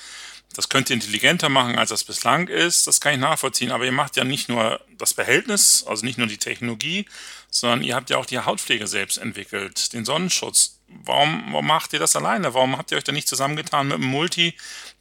Das 0.53 0.69
könnt 0.69 0.89
ihr 0.89 0.95
intelligenter 0.95 1.49
machen, 1.49 1.77
als 1.77 1.89
das 1.89 2.03
bislang 2.03 2.47
ist. 2.47 2.87
Das 2.87 2.99
kann 2.99 3.13
ich 3.13 3.19
nachvollziehen. 3.19 3.71
Aber 3.71 3.85
ihr 3.85 3.91
macht 3.91 4.17
ja 4.17 4.23
nicht 4.23 4.49
nur 4.49 4.81
das 4.97 5.13
Behältnis, 5.13 5.85
also 5.87 6.05
nicht 6.05 6.17
nur 6.17 6.27
die 6.27 6.37
Technologie, 6.37 7.05
sondern 7.49 7.83
ihr 7.83 7.95
habt 7.95 8.09
ja 8.09 8.17
auch 8.17 8.25
die 8.25 8.39
Hautpflege 8.39 8.87
selbst 8.87 9.17
entwickelt, 9.17 9.93
den 9.93 10.05
Sonnenschutz. 10.05 10.79
Warum, 10.87 11.45
warum 11.51 11.67
macht 11.67 11.93
ihr 11.93 11.99
das 11.99 12.15
alleine? 12.15 12.53
Warum 12.53 12.77
habt 12.77 12.91
ihr 12.91 12.97
euch 12.97 13.03
da 13.03 13.11
nicht 13.11 13.27
zusammengetan 13.27 13.87
mit 13.87 13.95
einem 13.95 14.07
Multi, 14.07 14.55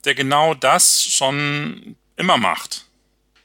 der 0.05 0.15
genau 0.15 0.55
das 0.55 1.03
schon 1.03 1.97
immer 2.17 2.37
macht? 2.37 2.87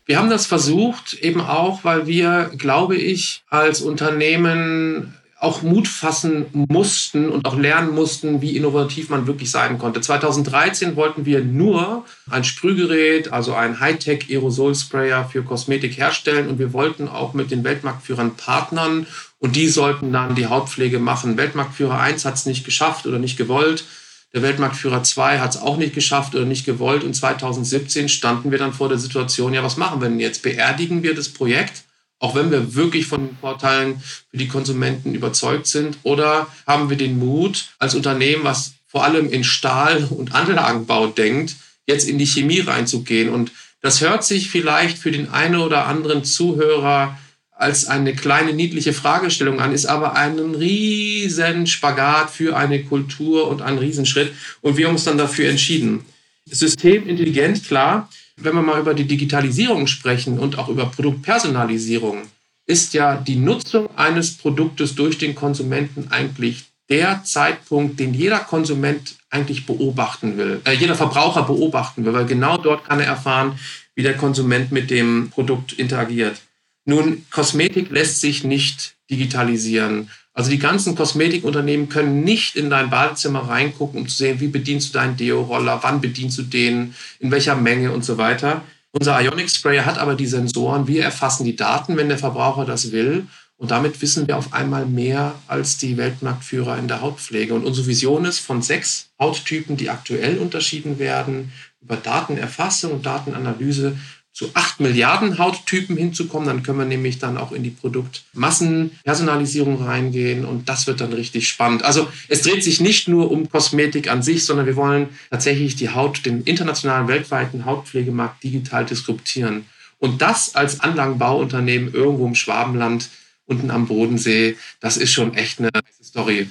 Wir 0.05 0.19
haben 0.19 0.29
das 0.29 0.45
versucht, 0.45 1.13
eben 1.13 1.41
auch, 1.41 1.83
weil 1.83 2.05
wir, 2.05 2.51
glaube 2.55 2.95
ich, 2.95 3.43
als 3.49 3.81
Unternehmen 3.81 5.17
auch 5.37 5.61
Mut 5.61 5.87
fassen 5.87 6.45
mussten 6.53 7.29
und 7.29 7.45
auch 7.45 7.57
lernen 7.57 7.93
mussten, 7.93 8.41
wie 8.41 8.55
innovativ 8.55 9.09
man 9.09 9.27
wirklich 9.27 9.51
sein 9.51 9.77
konnte. 9.77 9.99
2013 9.99 10.95
wollten 10.95 11.25
wir 11.25 11.43
nur 11.43 12.05
ein 12.29 12.45
Sprühgerät, 12.45 13.33
also 13.33 13.53
ein 13.53 13.81
Hightech 13.81 14.29
Aerosol-Sprayer 14.29 15.27
für 15.27 15.43
Kosmetik 15.43 15.97
herstellen 15.97 16.47
und 16.47 16.57
wir 16.57 16.71
wollten 16.71 17.09
auch 17.09 17.33
mit 17.33 17.51
den 17.51 17.63
Weltmarktführern 17.65 18.35
partnern 18.35 19.07
und 19.39 19.55
die 19.57 19.67
sollten 19.67 20.13
dann 20.13 20.35
die 20.35 20.47
Hautpflege 20.47 20.99
machen. 20.99 21.37
Weltmarktführer 21.37 21.99
1 21.99 22.23
hat 22.23 22.35
es 22.35 22.45
nicht 22.45 22.63
geschafft 22.63 23.05
oder 23.05 23.19
nicht 23.19 23.37
gewollt. 23.37 23.85
Der 24.33 24.41
Weltmarktführer 24.41 25.01
2 25.01 25.39
hat 25.39 25.55
es 25.55 25.61
auch 25.61 25.77
nicht 25.77 25.95
geschafft 25.95 26.35
oder 26.35 26.43
nicht 26.43 26.65
gewollt. 26.65 27.05
Und 27.05 27.13
2017 27.13 28.09
standen 28.09 28.51
wir 28.51 28.57
dann 28.57 28.73
vor 28.73 28.89
der 28.89 28.97
Situation, 28.97 29.53
ja, 29.53 29.63
was 29.63 29.77
machen 29.77 30.01
wir 30.01 30.09
denn 30.09 30.19
jetzt? 30.19 30.43
Beerdigen 30.43 31.03
wir 31.03 31.15
das 31.15 31.29
Projekt, 31.29 31.84
auch 32.19 32.35
wenn 32.35 32.51
wir 32.51 32.75
wirklich 32.75 33.07
von 33.07 33.27
den 33.27 33.37
Vorteilen 33.39 34.01
für 34.31 34.37
die 34.37 34.47
Konsumenten 34.47 35.13
überzeugt 35.13 35.67
sind? 35.67 35.97
Oder 36.03 36.47
haben 36.65 36.89
wir 36.89 36.97
den 36.97 37.19
Mut, 37.19 37.69
als 37.79 37.95
Unternehmen, 37.95 38.43
was 38.43 38.73
vor 38.87 39.03
allem 39.03 39.29
in 39.29 39.43
Stahl- 39.43 40.05
und 40.05 40.33
Anlagenbau 40.33 41.07
denkt, 41.07 41.55
jetzt 41.85 42.07
in 42.07 42.17
die 42.17 42.27
Chemie 42.27 42.61
reinzugehen? 42.61 43.29
Und 43.29 43.51
das 43.81 44.01
hört 44.01 44.23
sich 44.23 44.49
vielleicht 44.49 44.97
für 44.97 45.11
den 45.11 45.29
einen 45.29 45.57
oder 45.57 45.85
anderen 45.85 46.23
Zuhörer 46.23 47.17
als 47.57 47.87
eine 47.87 48.13
kleine 48.13 48.53
niedliche 48.53 48.93
Fragestellung 48.93 49.59
an, 49.59 49.73
ist 49.73 49.85
aber 49.85 50.15
ein 50.15 50.39
riesen 50.39 51.67
Spagat 51.67 52.29
für 52.29 52.57
eine 52.57 52.83
Kultur 52.83 53.47
und 53.47 53.61
ein 53.61 53.77
Riesenschritt. 53.77 54.33
Und 54.61 54.77
wir 54.77 54.87
haben 54.87 54.95
uns 54.95 55.05
dann 55.05 55.17
dafür 55.17 55.49
entschieden. 55.49 56.03
Systemintelligent, 56.45 57.65
klar. 57.65 58.09
Wenn 58.37 58.55
wir 58.55 58.61
mal 58.61 58.79
über 58.79 58.93
die 58.93 59.07
Digitalisierung 59.07 59.87
sprechen 59.87 60.39
und 60.39 60.57
auch 60.57 60.69
über 60.69 60.87
Produktpersonalisierung, 60.87 62.23
ist 62.65 62.93
ja 62.93 63.15
die 63.15 63.35
Nutzung 63.35 63.89
eines 63.95 64.37
Produktes 64.37 64.95
durch 64.95 65.17
den 65.17 65.35
Konsumenten 65.35 66.07
eigentlich 66.09 66.65
der 66.89 67.23
Zeitpunkt, 67.23 67.99
den 67.99 68.13
jeder 68.13 68.39
Konsument 68.39 69.15
eigentlich 69.29 69.65
beobachten 69.65 70.37
will, 70.37 70.61
äh, 70.65 70.73
jeder 70.73 70.95
Verbraucher 70.95 71.43
beobachten 71.43 72.05
will, 72.05 72.13
weil 72.13 72.25
genau 72.25 72.57
dort 72.57 72.85
kann 72.85 72.99
er 72.99 73.07
erfahren, 73.07 73.59
wie 73.95 74.03
der 74.03 74.17
Konsument 74.17 74.71
mit 74.71 74.91
dem 74.91 75.29
Produkt 75.31 75.73
interagiert. 75.73 76.41
Nun, 76.85 77.25
Kosmetik 77.31 77.89
lässt 77.89 78.21
sich 78.21 78.43
nicht 78.43 78.95
digitalisieren. 79.09 80.09
Also 80.35 80.49
die 80.49 80.59
ganzen 80.59 80.95
Kosmetikunternehmen 80.95 81.87
können 81.87 82.25
nicht 82.25 82.57
in 82.57 82.69
dein 82.69 82.89
Badezimmer 82.89 83.47
reingucken, 83.47 84.01
um 84.01 84.07
zu 84.09 84.17
sehen, 84.17 84.41
wie 84.41 84.49
bedienst 84.49 84.89
du 84.89 84.99
deinen 84.99 85.15
Deo-Roller, 85.15 85.79
wann 85.81 86.01
bedienst 86.01 86.37
du 86.37 86.43
den, 86.43 86.93
in 87.19 87.31
welcher 87.31 87.55
Menge 87.55 87.93
und 87.93 88.03
so 88.03 88.17
weiter. 88.17 88.61
Unser 88.91 89.21
Ionic 89.21 89.49
Sprayer 89.49 89.85
hat 89.85 89.97
aber 89.97 90.15
die 90.15 90.25
Sensoren. 90.27 90.87
Wir 90.87 91.03
erfassen 91.03 91.45
die 91.45 91.55
Daten, 91.55 91.95
wenn 91.95 92.09
der 92.09 92.17
Verbraucher 92.17 92.65
das 92.65 92.91
will. 92.91 93.27
Und 93.57 93.71
damit 93.71 94.01
wissen 94.01 94.27
wir 94.27 94.35
auf 94.35 94.51
einmal 94.51 94.85
mehr 94.85 95.35
als 95.47 95.77
die 95.77 95.95
Weltmarktführer 95.95 96.77
in 96.77 96.89
der 96.89 96.99
Hautpflege. 96.99 97.53
Und 97.53 97.63
unsere 97.63 97.87
Vision 97.87 98.25
ist 98.25 98.39
von 98.39 98.61
sechs 98.61 99.11
Hauttypen, 99.17 99.77
die 99.77 99.89
aktuell 99.89 100.37
unterschieden 100.37 100.99
werden, 100.99 101.53
über 101.81 101.95
Datenerfassung 101.95 102.91
und 102.91 103.05
Datenanalyse 103.05 103.97
zu 104.35 104.51
acht 104.53 104.79
Milliarden 104.81 105.39
Hauttypen 105.39 105.95
hinzukommen. 105.95 106.47
Dann 106.47 106.61
können 106.61 106.79
wir 106.79 106.85
nämlich 106.85 107.19
dann 107.19 107.37
auch 107.37 107.53
in 107.53 107.63
die 107.63 107.69
Produktmassenpersonalisierung 107.69 109.81
reingehen 109.81 110.43
und 110.43 110.67
das 110.67 110.87
wird 110.87 110.99
dann 110.99 111.13
richtig 111.13 111.47
spannend. 111.47 111.83
Also 111.83 112.09
es 112.27 112.41
dreht 112.41 112.61
sich 112.61 112.81
nicht 112.81 113.07
nur 113.07 113.31
um 113.31 113.49
Kosmetik 113.49 114.11
an 114.11 114.21
sich, 114.21 114.45
sondern 114.45 114.65
wir 114.65 114.75
wollen 114.75 115.07
tatsächlich 115.29 115.77
die 115.77 115.87
Haut, 115.89 116.25
den 116.25 116.43
internationalen 116.43 117.07
weltweiten 117.07 117.63
Hautpflegemarkt 117.63 118.43
digital 118.43 118.85
disruptieren. 118.85 119.67
Und 119.99 120.21
das 120.21 120.53
als 120.53 120.81
Anlagenbauunternehmen 120.81 121.93
irgendwo 121.93 122.27
im 122.27 122.35
Schwabenland 122.35 123.07
unten 123.45 123.71
am 123.71 123.87
Bodensee, 123.87 124.57
das 124.81 124.97
ist 124.97 125.13
schon 125.13 125.33
echt 125.35 125.59
eine 125.59 125.69
Story. 126.03 126.49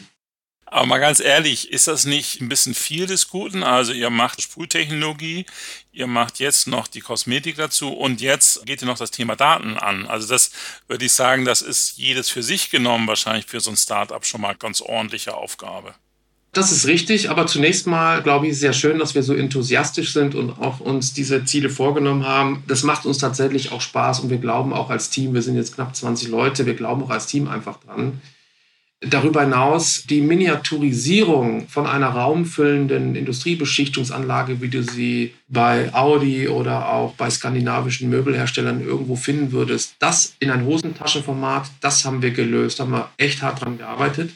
Aber 0.75 0.87
mal 0.87 0.99
ganz 0.99 1.21
ehrlich, 1.21 1.71
ist 1.71 1.87
das 1.87 2.05
nicht 2.05 2.41
ein 2.41 2.49
bisschen 2.49 2.75
viel 2.75 3.07
des 3.07 3.29
Guten? 3.29 3.63
Also 3.63 3.93
ihr 3.93 4.11
macht 4.11 4.43
Sprühtechnologie, 4.43 5.47
ihr 5.93 6.09
macht 6.09 6.41
jetzt 6.41 6.67
noch 6.67 6.89
die 6.89 6.99
Kosmetik 7.01 7.55
dazu 7.55 7.93
und 7.93 8.21
jetzt 8.21 8.67
geht 8.67 8.83
ihr 8.83 8.87
noch 8.87 8.99
das 8.99 9.13
Thema 9.13 9.37
Daten 9.37 9.79
an. 9.79 10.09
Also 10.09 10.27
das 10.27 10.51
würde 10.89 11.05
ich 11.05 11.13
sagen, 11.13 11.45
das 11.45 11.63
ist 11.63 11.97
jedes 11.97 12.29
für 12.29 12.43
sich 12.43 12.73
genommen 12.73 13.07
wahrscheinlich 13.07 13.47
für 13.47 13.61
so 13.61 13.71
ein 13.71 13.77
Startup 13.77 14.27
schon 14.27 14.41
mal 14.41 14.57
ganz 14.57 14.81
ordentliche 14.81 15.37
Aufgabe. 15.37 15.95
Das 16.51 16.73
ist 16.73 16.89
richtig, 16.89 17.31
aber 17.31 17.47
zunächst 17.47 17.87
mal 17.87 18.21
glaube 18.21 18.49
ich, 18.49 18.59
sehr 18.59 18.73
schön, 18.73 18.99
dass 18.99 19.15
wir 19.15 19.23
so 19.23 19.33
enthusiastisch 19.33 20.13
sind 20.13 20.35
und 20.35 20.59
auch 20.59 20.81
uns 20.81 21.13
diese 21.13 21.45
Ziele 21.45 21.71
vorgenommen 21.71 22.27
haben. 22.27 22.65
Das 22.67 22.83
macht 22.83 23.07
uns 23.07 23.19
tatsächlich 23.19 23.71
auch 23.71 23.81
Spaß 23.81 24.19
und 24.19 24.31
wir 24.31 24.39
glauben 24.39 24.73
auch 24.73 24.91
als 24.91 25.09
Team, 25.09 25.35
wir 25.35 25.43
sind 25.43 25.55
jetzt 25.55 25.77
knapp 25.77 25.95
20 25.95 26.31
Leute, 26.31 26.67
wir 26.67 26.75
glauben 26.75 27.05
auch 27.05 27.11
als 27.11 27.29
Team 27.29 27.47
einfach 27.47 27.79
dran. 27.79 28.21
Darüber 29.09 29.43
hinaus 29.43 30.05
die 30.09 30.21
Miniaturisierung 30.21 31.69
von 31.69 31.87
einer 31.87 32.09
raumfüllenden 32.09 33.15
Industriebeschichtungsanlage, 33.15 34.61
wie 34.61 34.69
du 34.69 34.83
sie 34.83 35.35
bei 35.49 35.93
Audi 35.93 36.49
oder 36.49 36.89
auch 36.89 37.15
bei 37.15 37.29
skandinavischen 37.31 38.09
Möbelherstellern 38.09 38.81
irgendwo 38.85 39.17
finden 39.17 39.53
würdest, 39.53 39.97
das 39.99 40.37
in 40.41 40.51
ein 40.51 40.65
Hosentaschenformat, 40.65 41.71
das 41.81 42.05
haben 42.05 42.23
wir 42.23 42.31
gelöst, 42.31 42.81
haben 42.81 42.93
wir 42.93 43.11
echt 43.17 43.43
hart 43.43 43.63
dran 43.63 43.79
gearbeitet 43.79 44.31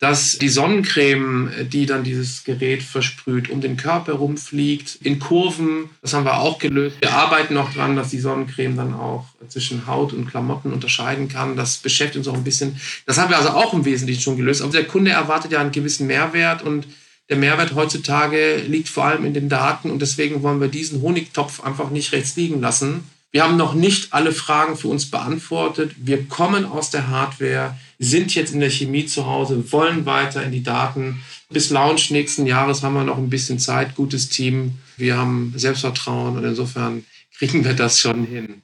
dass 0.00 0.38
die 0.38 0.48
Sonnencreme, 0.48 1.50
die 1.70 1.84
dann 1.84 2.04
dieses 2.04 2.42
Gerät 2.44 2.82
versprüht, 2.82 3.50
um 3.50 3.60
den 3.60 3.76
Körper 3.76 4.12
herumfliegt, 4.12 4.98
in 5.02 5.18
Kurven. 5.18 5.90
Das 6.00 6.14
haben 6.14 6.24
wir 6.24 6.40
auch 6.40 6.58
gelöst. 6.58 6.96
Wir 7.00 7.12
arbeiten 7.12 7.52
noch 7.52 7.74
dran, 7.74 7.96
dass 7.96 8.08
die 8.08 8.18
Sonnencreme 8.18 8.76
dann 8.76 8.94
auch 8.94 9.26
zwischen 9.48 9.86
Haut 9.86 10.14
und 10.14 10.26
Klamotten 10.26 10.72
unterscheiden 10.72 11.28
kann. 11.28 11.54
Das 11.54 11.76
beschäftigt 11.76 12.16
uns 12.16 12.28
auch 12.28 12.34
ein 12.34 12.44
bisschen. 12.44 12.80
Das 13.04 13.18
haben 13.18 13.28
wir 13.28 13.36
also 13.36 13.50
auch 13.50 13.74
im 13.74 13.84
Wesentlichen 13.84 14.22
schon 14.22 14.38
gelöst. 14.38 14.62
Aber 14.62 14.72
der 14.72 14.84
Kunde 14.84 15.10
erwartet 15.10 15.52
ja 15.52 15.60
einen 15.60 15.70
gewissen 15.70 16.06
Mehrwert 16.06 16.62
und 16.62 16.86
der 17.28 17.36
Mehrwert 17.36 17.74
heutzutage 17.74 18.56
liegt 18.56 18.88
vor 18.88 19.04
allem 19.04 19.26
in 19.26 19.34
den 19.34 19.50
Daten 19.50 19.90
und 19.90 20.00
deswegen 20.00 20.42
wollen 20.42 20.62
wir 20.62 20.68
diesen 20.68 21.02
Honigtopf 21.02 21.62
einfach 21.62 21.90
nicht 21.90 22.12
rechts 22.12 22.36
liegen 22.36 22.60
lassen. 22.62 23.04
Wir 23.32 23.44
haben 23.44 23.56
noch 23.56 23.74
nicht 23.74 24.12
alle 24.12 24.32
Fragen 24.32 24.76
für 24.76 24.88
uns 24.88 25.10
beantwortet. 25.10 25.92
Wir 25.98 26.24
kommen 26.26 26.64
aus 26.64 26.90
der 26.90 27.08
Hardware 27.08 27.76
sind 27.98 28.34
jetzt 28.34 28.54
in 28.54 28.60
der 28.60 28.70
Chemie 28.70 29.06
zu 29.06 29.26
Hause, 29.26 29.70
wollen 29.72 30.06
weiter 30.06 30.42
in 30.42 30.52
die 30.52 30.62
Daten. 30.62 31.22
Bis 31.50 31.70
Launch 31.70 32.10
nächsten 32.10 32.46
Jahres 32.46 32.82
haben 32.82 32.94
wir 32.94 33.04
noch 33.04 33.18
ein 33.18 33.30
bisschen 33.30 33.58
Zeit, 33.58 33.94
gutes 33.94 34.30
Team. 34.30 34.78
Wir 34.96 35.18
haben 35.18 35.52
Selbstvertrauen 35.54 36.38
und 36.38 36.44
insofern 36.44 37.04
kriegen 37.36 37.64
wir 37.64 37.74
das 37.74 38.00
schon 38.00 38.24
hin. 38.24 38.62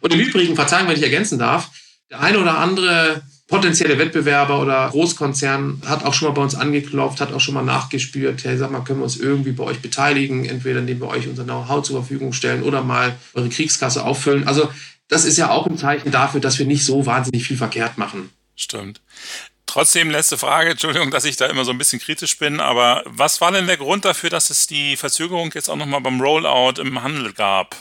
Und 0.00 0.12
im 0.12 0.20
Übrigen, 0.20 0.54
verzeihen, 0.54 0.86
wenn 0.86 0.96
ich 0.96 1.02
ergänzen 1.02 1.38
darf, 1.38 1.70
der 2.10 2.20
eine 2.20 2.38
oder 2.38 2.58
andere 2.58 3.22
potenzielle 3.46 3.98
Wettbewerber 3.98 4.60
oder 4.60 4.88
Großkonzern 4.90 5.82
hat 5.86 6.04
auch 6.04 6.14
schon 6.14 6.28
mal 6.28 6.34
bei 6.34 6.42
uns 6.42 6.54
angeklopft, 6.54 7.20
hat 7.20 7.32
auch 7.32 7.40
schon 7.40 7.54
mal 7.54 7.62
nachgespürt, 7.62 8.44
hey, 8.44 8.56
sag 8.56 8.70
mal, 8.70 8.80
können 8.80 9.00
wir 9.00 9.04
uns 9.04 9.16
irgendwie 9.16 9.52
bei 9.52 9.64
euch 9.64 9.80
beteiligen, 9.80 10.44
entweder 10.46 10.80
indem 10.80 11.00
wir 11.00 11.08
euch 11.08 11.28
unser 11.28 11.44
Know-how 11.44 11.82
zur 11.82 12.00
Verfügung 12.00 12.32
stellen 12.32 12.62
oder 12.62 12.82
mal 12.82 13.14
eure 13.34 13.48
Kriegskasse 13.48 14.04
auffüllen. 14.04 14.48
Also 14.48 14.70
das 15.08 15.24
ist 15.24 15.36
ja 15.36 15.50
auch 15.50 15.66
ein 15.66 15.76
Zeichen 15.76 16.10
dafür, 16.10 16.40
dass 16.40 16.58
wir 16.58 16.66
nicht 16.66 16.84
so 16.84 17.04
wahnsinnig 17.04 17.46
viel 17.46 17.58
verkehrt 17.58 17.98
machen. 17.98 18.30
Stimmt. 18.56 19.02
Trotzdem, 19.66 20.10
letzte 20.10 20.38
Frage, 20.38 20.70
Entschuldigung, 20.70 21.10
dass 21.10 21.24
ich 21.24 21.36
da 21.36 21.46
immer 21.46 21.64
so 21.64 21.72
ein 21.72 21.78
bisschen 21.78 21.98
kritisch 21.98 22.38
bin, 22.38 22.60
aber 22.60 23.02
was 23.06 23.40
war 23.40 23.50
denn 23.50 23.66
der 23.66 23.76
Grund 23.76 24.04
dafür, 24.04 24.30
dass 24.30 24.50
es 24.50 24.66
die 24.66 24.96
Verzögerung 24.96 25.50
jetzt 25.54 25.68
auch 25.68 25.76
nochmal 25.76 26.00
beim 26.00 26.20
Rollout 26.20 26.80
im 26.80 27.02
Handel 27.02 27.32
gab? 27.32 27.76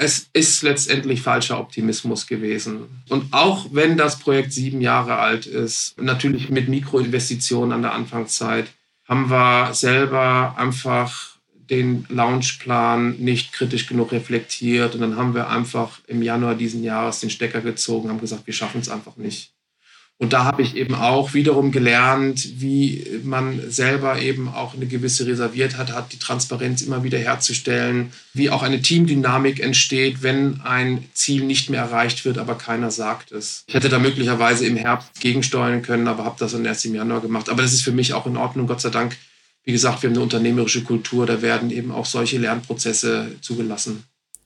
Es 0.00 0.30
ist 0.32 0.62
letztendlich 0.62 1.22
falscher 1.22 1.58
Optimismus 1.58 2.28
gewesen. 2.28 2.86
Und 3.08 3.32
auch 3.32 3.66
wenn 3.72 3.96
das 3.96 4.20
Projekt 4.20 4.52
sieben 4.52 4.80
Jahre 4.80 5.16
alt 5.16 5.46
ist, 5.46 6.00
natürlich 6.00 6.50
mit 6.50 6.68
Mikroinvestitionen 6.68 7.72
an 7.72 7.82
der 7.82 7.94
Anfangszeit, 7.94 8.68
haben 9.08 9.28
wir 9.28 9.74
selber 9.74 10.54
einfach 10.56 11.38
den 11.68 12.06
Launchplan 12.10 13.16
nicht 13.18 13.52
kritisch 13.52 13.88
genug 13.88 14.12
reflektiert 14.12 14.94
und 14.94 15.00
dann 15.00 15.16
haben 15.16 15.34
wir 15.34 15.50
einfach 15.50 15.98
im 16.06 16.22
Januar 16.22 16.54
diesen 16.54 16.84
Jahres 16.84 17.18
den 17.18 17.30
Stecker 17.30 17.60
gezogen, 17.60 18.08
haben 18.08 18.20
gesagt, 18.20 18.46
wir 18.46 18.54
schaffen 18.54 18.80
es 18.80 18.88
einfach 18.88 19.16
nicht. 19.16 19.50
Und 20.20 20.32
da 20.32 20.44
habe 20.44 20.62
ich 20.62 20.74
eben 20.74 20.96
auch 20.96 21.32
wiederum 21.32 21.70
gelernt, 21.70 22.60
wie 22.60 23.06
man 23.22 23.70
selber 23.70 24.20
eben 24.20 24.48
auch 24.48 24.74
eine 24.74 24.86
gewisse 24.86 25.26
Reserviertheit 25.28 25.92
hat, 25.92 26.12
die 26.12 26.18
Transparenz 26.18 26.82
immer 26.82 27.04
wieder 27.04 27.18
herzustellen, 27.18 28.12
wie 28.34 28.50
auch 28.50 28.64
eine 28.64 28.82
Teamdynamik 28.82 29.60
entsteht, 29.60 30.24
wenn 30.24 30.60
ein 30.62 31.04
Ziel 31.14 31.44
nicht 31.44 31.70
mehr 31.70 31.82
erreicht 31.82 32.24
wird, 32.24 32.38
aber 32.38 32.56
keiner 32.56 32.90
sagt 32.90 33.30
es. 33.30 33.62
Ich 33.68 33.74
hätte 33.74 33.88
da 33.88 34.00
möglicherweise 34.00 34.66
im 34.66 34.76
Herbst 34.76 35.20
gegensteuern 35.20 35.82
können, 35.82 36.08
aber 36.08 36.24
habe 36.24 36.36
das 36.36 36.50
dann 36.50 36.64
erst 36.64 36.84
im 36.84 36.96
Januar 36.96 37.20
gemacht. 37.20 37.48
Aber 37.48 37.62
das 37.62 37.72
ist 37.72 37.82
für 37.82 37.92
mich 37.92 38.12
auch 38.12 38.26
in 38.26 38.36
Ordnung, 38.36 38.66
Gott 38.66 38.80
sei 38.80 38.90
Dank. 38.90 39.16
Wie 39.62 39.72
gesagt, 39.72 40.02
wir 40.02 40.10
haben 40.10 40.16
eine 40.16 40.24
unternehmerische 40.24 40.82
Kultur, 40.82 41.26
da 41.26 41.42
werden 41.42 41.70
eben 41.70 41.92
auch 41.92 42.06
solche 42.06 42.38
Lernprozesse 42.38 43.36
zugelassen. 43.40 44.02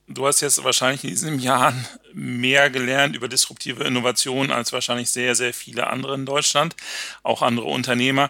Du 0.07 0.27
hast 0.27 0.41
jetzt 0.41 0.63
wahrscheinlich 0.63 1.03
in 1.03 1.09
diesen 1.11 1.39
Jahren 1.39 1.87
mehr 2.13 2.69
gelernt 2.69 3.15
über 3.15 3.29
disruptive 3.29 3.85
Innovationen 3.85 4.51
als 4.51 4.73
wahrscheinlich 4.73 5.09
sehr, 5.09 5.33
sehr 5.33 5.53
viele 5.53 5.87
andere 5.87 6.15
in 6.15 6.25
Deutschland, 6.25 6.75
auch 7.23 7.41
andere 7.41 7.67
Unternehmer. 7.67 8.29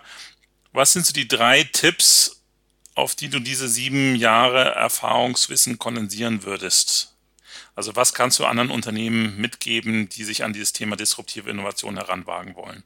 Was 0.71 0.93
sind 0.93 1.05
so 1.05 1.13
die 1.13 1.27
drei 1.27 1.63
Tipps, 1.63 2.43
auf 2.93 3.15
die 3.15 3.29
du 3.29 3.39
diese 3.39 3.67
sieben 3.67 4.15
Jahre 4.15 4.75
Erfahrungswissen 4.75 5.79
kondensieren 5.79 6.43
würdest? 6.43 7.15
Also 7.75 7.95
was 7.95 8.13
kannst 8.13 8.37
du 8.37 8.45
anderen 8.45 8.69
Unternehmen 8.69 9.37
mitgeben, 9.37 10.09
die 10.09 10.23
sich 10.23 10.43
an 10.43 10.53
dieses 10.53 10.73
Thema 10.73 10.95
disruptive 10.95 11.49
Innovation 11.49 11.97
heranwagen 11.97 12.55
wollen? 12.55 12.83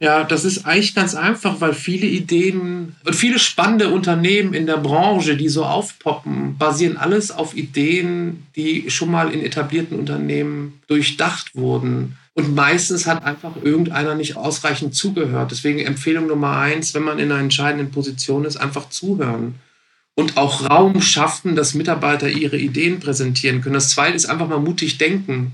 Ja, 0.00 0.24
das 0.24 0.44
ist 0.44 0.66
eigentlich 0.66 0.94
ganz 0.94 1.14
einfach, 1.14 1.60
weil 1.60 1.72
viele 1.72 2.06
Ideen 2.06 2.96
und 3.04 3.14
viele 3.14 3.38
spannende 3.38 3.90
Unternehmen 3.90 4.52
in 4.52 4.66
der 4.66 4.76
Branche, 4.76 5.36
die 5.36 5.48
so 5.48 5.64
aufpoppen, 5.64 6.58
basieren 6.58 6.96
alles 6.96 7.30
auf 7.30 7.56
Ideen, 7.56 8.46
die 8.56 8.90
schon 8.90 9.10
mal 9.10 9.32
in 9.32 9.44
etablierten 9.44 9.98
Unternehmen 9.98 10.80
durchdacht 10.88 11.54
wurden. 11.54 12.16
Und 12.34 12.54
meistens 12.54 13.06
hat 13.06 13.24
einfach 13.24 13.52
irgendeiner 13.62 14.16
nicht 14.16 14.36
ausreichend 14.36 14.96
zugehört. 14.96 15.52
Deswegen 15.52 15.78
Empfehlung 15.78 16.26
Nummer 16.26 16.58
eins, 16.58 16.92
wenn 16.92 17.04
man 17.04 17.20
in 17.20 17.30
einer 17.30 17.40
entscheidenden 17.40 17.92
Position 17.92 18.44
ist, 18.44 18.56
einfach 18.56 18.88
zuhören. 18.90 19.54
Und 20.16 20.36
auch 20.36 20.68
Raum 20.68 21.00
schaffen, 21.00 21.54
dass 21.54 21.74
Mitarbeiter 21.74 22.28
ihre 22.28 22.56
Ideen 22.56 22.98
präsentieren 22.98 23.60
können. 23.60 23.74
Das 23.74 23.90
zweite 23.90 24.16
ist 24.16 24.26
einfach 24.26 24.48
mal 24.48 24.60
mutig 24.60 24.98
denken. 24.98 25.52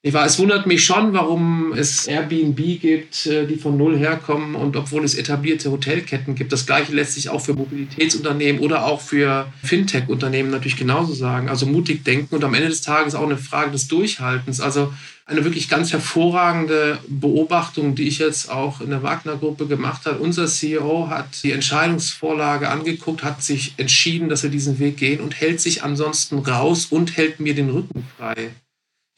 Es 0.00 0.38
wundert 0.38 0.66
mich 0.66 0.84
schon, 0.84 1.12
warum 1.12 1.72
es 1.72 2.06
Airbnb 2.06 2.80
gibt, 2.80 3.26
äh, 3.26 3.46
die 3.46 3.56
von 3.56 3.76
Null 3.76 3.98
herkommen 3.98 4.54
und 4.54 4.76
obwohl 4.76 5.04
es 5.04 5.16
etablierte 5.16 5.72
Hotelketten 5.72 6.36
gibt. 6.36 6.52
Das 6.52 6.66
gleiche 6.66 6.92
lässt 6.92 7.14
sich 7.14 7.30
auch 7.30 7.40
für 7.40 7.54
Mobilitätsunternehmen 7.54 8.62
oder 8.62 8.86
auch 8.86 9.00
für 9.00 9.52
Fintech-Unternehmen 9.64 10.50
natürlich 10.50 10.76
genauso 10.76 11.14
sagen. 11.14 11.48
Also 11.48 11.66
mutig 11.66 12.04
denken 12.04 12.36
und 12.36 12.44
am 12.44 12.54
Ende 12.54 12.68
des 12.68 12.82
Tages 12.82 13.16
auch 13.16 13.24
eine 13.24 13.38
Frage 13.38 13.72
des 13.72 13.88
Durchhaltens. 13.88 14.60
Also 14.60 14.92
eine 15.26 15.44
wirklich 15.44 15.68
ganz 15.68 15.92
hervorragende 15.92 16.98
Beobachtung, 17.08 17.96
die 17.96 18.06
ich 18.06 18.18
jetzt 18.18 18.50
auch 18.52 18.80
in 18.80 18.90
der 18.90 19.02
Wagner-Gruppe 19.02 19.66
gemacht 19.66 20.06
habe. 20.06 20.20
Unser 20.20 20.46
CEO 20.46 21.08
hat 21.10 21.42
die 21.42 21.50
Entscheidungsvorlage 21.50 22.68
angeguckt, 22.68 23.24
hat 23.24 23.42
sich 23.42 23.74
entschieden, 23.78 24.28
dass 24.28 24.44
wir 24.44 24.50
diesen 24.50 24.78
Weg 24.78 24.96
gehen 24.96 25.20
und 25.20 25.40
hält 25.40 25.60
sich 25.60 25.82
ansonsten 25.82 26.38
raus 26.38 26.86
und 26.86 27.16
hält 27.16 27.40
mir 27.40 27.56
den 27.56 27.70
Rücken 27.70 28.06
frei. 28.16 28.50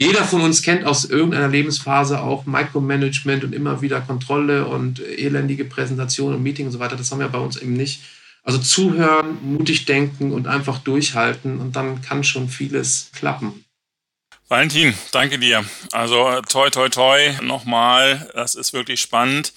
Jeder 0.02 0.24
von 0.24 0.40
uns 0.40 0.62
kennt 0.62 0.86
aus 0.86 1.04
irgendeiner 1.04 1.48
Lebensphase 1.48 2.22
auch 2.22 2.46
Micromanagement 2.46 3.44
und 3.44 3.54
immer 3.54 3.82
wieder 3.82 4.00
Kontrolle 4.00 4.66
und 4.66 4.98
elendige 4.98 5.66
Präsentation 5.66 6.32
und 6.32 6.42
Meeting 6.42 6.64
und 6.66 6.72
so 6.72 6.78
weiter. 6.78 6.96
Das 6.96 7.12
haben 7.12 7.18
wir 7.18 7.28
bei 7.28 7.38
uns 7.38 7.58
eben 7.58 7.74
nicht. 7.74 8.00
Also 8.42 8.58
zuhören, 8.58 9.36
mutig 9.42 9.84
denken 9.84 10.32
und 10.32 10.46
einfach 10.46 10.78
durchhalten 10.78 11.60
und 11.60 11.76
dann 11.76 12.00
kann 12.00 12.24
schon 12.24 12.48
vieles 12.48 13.10
klappen. 13.14 13.62
Valentin, 14.48 14.94
danke 15.12 15.38
dir. 15.38 15.66
Also 15.92 16.40
toi 16.48 16.70
toi 16.70 16.88
toi 16.88 17.34
nochmal, 17.42 18.30
das 18.34 18.54
ist 18.54 18.72
wirklich 18.72 19.02
spannend. 19.02 19.52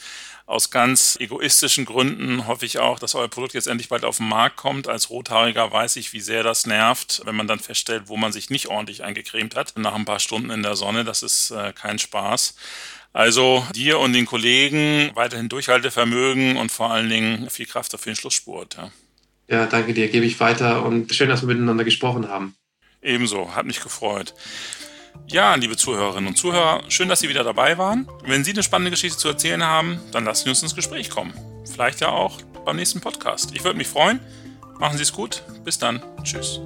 Aus 0.45 0.71
ganz 0.71 1.17
egoistischen 1.21 1.85
Gründen 1.85 2.47
hoffe 2.47 2.65
ich 2.65 2.77
auch, 2.77 2.99
dass 2.99 3.15
euer 3.15 3.29
Produkt 3.29 3.53
jetzt 3.53 3.67
endlich 3.67 3.87
bald 3.87 4.03
auf 4.03 4.17
den 4.17 4.27
Markt 4.27 4.57
kommt. 4.57 4.89
Als 4.89 5.09
Rothaariger 5.09 5.71
weiß 5.71 5.95
ich, 5.95 6.11
wie 6.11 6.19
sehr 6.19 6.43
das 6.43 6.65
nervt, 6.65 7.21
wenn 7.23 7.35
man 7.35 7.47
dann 7.47 7.59
feststellt, 7.59 8.03
wo 8.07 8.17
man 8.17 8.33
sich 8.33 8.49
nicht 8.49 8.67
ordentlich 8.67 9.03
eingecremt 9.03 9.55
hat. 9.55 9.73
Nach 9.77 9.95
ein 9.95 10.03
paar 10.03 10.19
Stunden 10.19 10.49
in 10.49 10.61
der 10.61 10.75
Sonne, 10.75 11.05
das 11.05 11.23
ist 11.23 11.51
äh, 11.51 11.71
kein 11.71 11.97
Spaß. 11.97 12.55
Also 13.13 13.65
dir 13.73 13.99
und 13.99 14.11
den 14.13 14.25
Kollegen 14.25 15.11
weiterhin 15.13 15.47
Durchhaltevermögen 15.47 16.57
und 16.57 16.71
vor 16.71 16.91
allen 16.91 17.09
Dingen 17.09 17.49
viel 17.49 17.67
Kraft 17.67 17.91
für 17.91 18.09
den 18.09 18.15
Schlussspurt. 18.15 18.75
Ja. 18.75 18.91
ja, 19.47 19.65
danke 19.67 19.93
dir, 19.93 20.09
gebe 20.09 20.25
ich 20.25 20.39
weiter 20.39 20.83
und 20.83 21.13
schön, 21.13 21.29
dass 21.29 21.41
wir 21.41 21.47
miteinander 21.47 21.83
gesprochen 21.83 22.27
haben. 22.27 22.55
Ebenso, 23.01 23.55
hat 23.55 23.65
mich 23.65 23.81
gefreut. 23.81 24.33
Ja, 25.27 25.55
liebe 25.55 25.77
Zuhörerinnen 25.77 26.27
und 26.27 26.37
Zuhörer, 26.37 26.83
schön, 26.89 27.09
dass 27.09 27.19
Sie 27.19 27.29
wieder 27.29 27.43
dabei 27.43 27.77
waren. 27.77 28.07
Wenn 28.23 28.43
Sie 28.43 28.51
eine 28.51 28.63
spannende 28.63 28.91
Geschichte 28.91 29.17
zu 29.17 29.29
erzählen 29.29 29.63
haben, 29.63 29.99
dann 30.11 30.25
lassen 30.25 30.43
Sie 30.43 30.49
uns 30.49 30.61
ins 30.61 30.75
Gespräch 30.75 31.09
kommen. 31.09 31.33
Vielleicht 31.71 32.01
ja 32.01 32.09
auch 32.09 32.41
beim 32.65 32.75
nächsten 32.75 33.01
Podcast. 33.01 33.51
Ich 33.53 33.63
würde 33.63 33.77
mich 33.77 33.87
freuen. 33.87 34.19
Machen 34.79 34.97
Sie 34.97 35.03
es 35.03 35.13
gut. 35.13 35.43
Bis 35.63 35.79
dann. 35.79 36.01
Tschüss. 36.23 36.59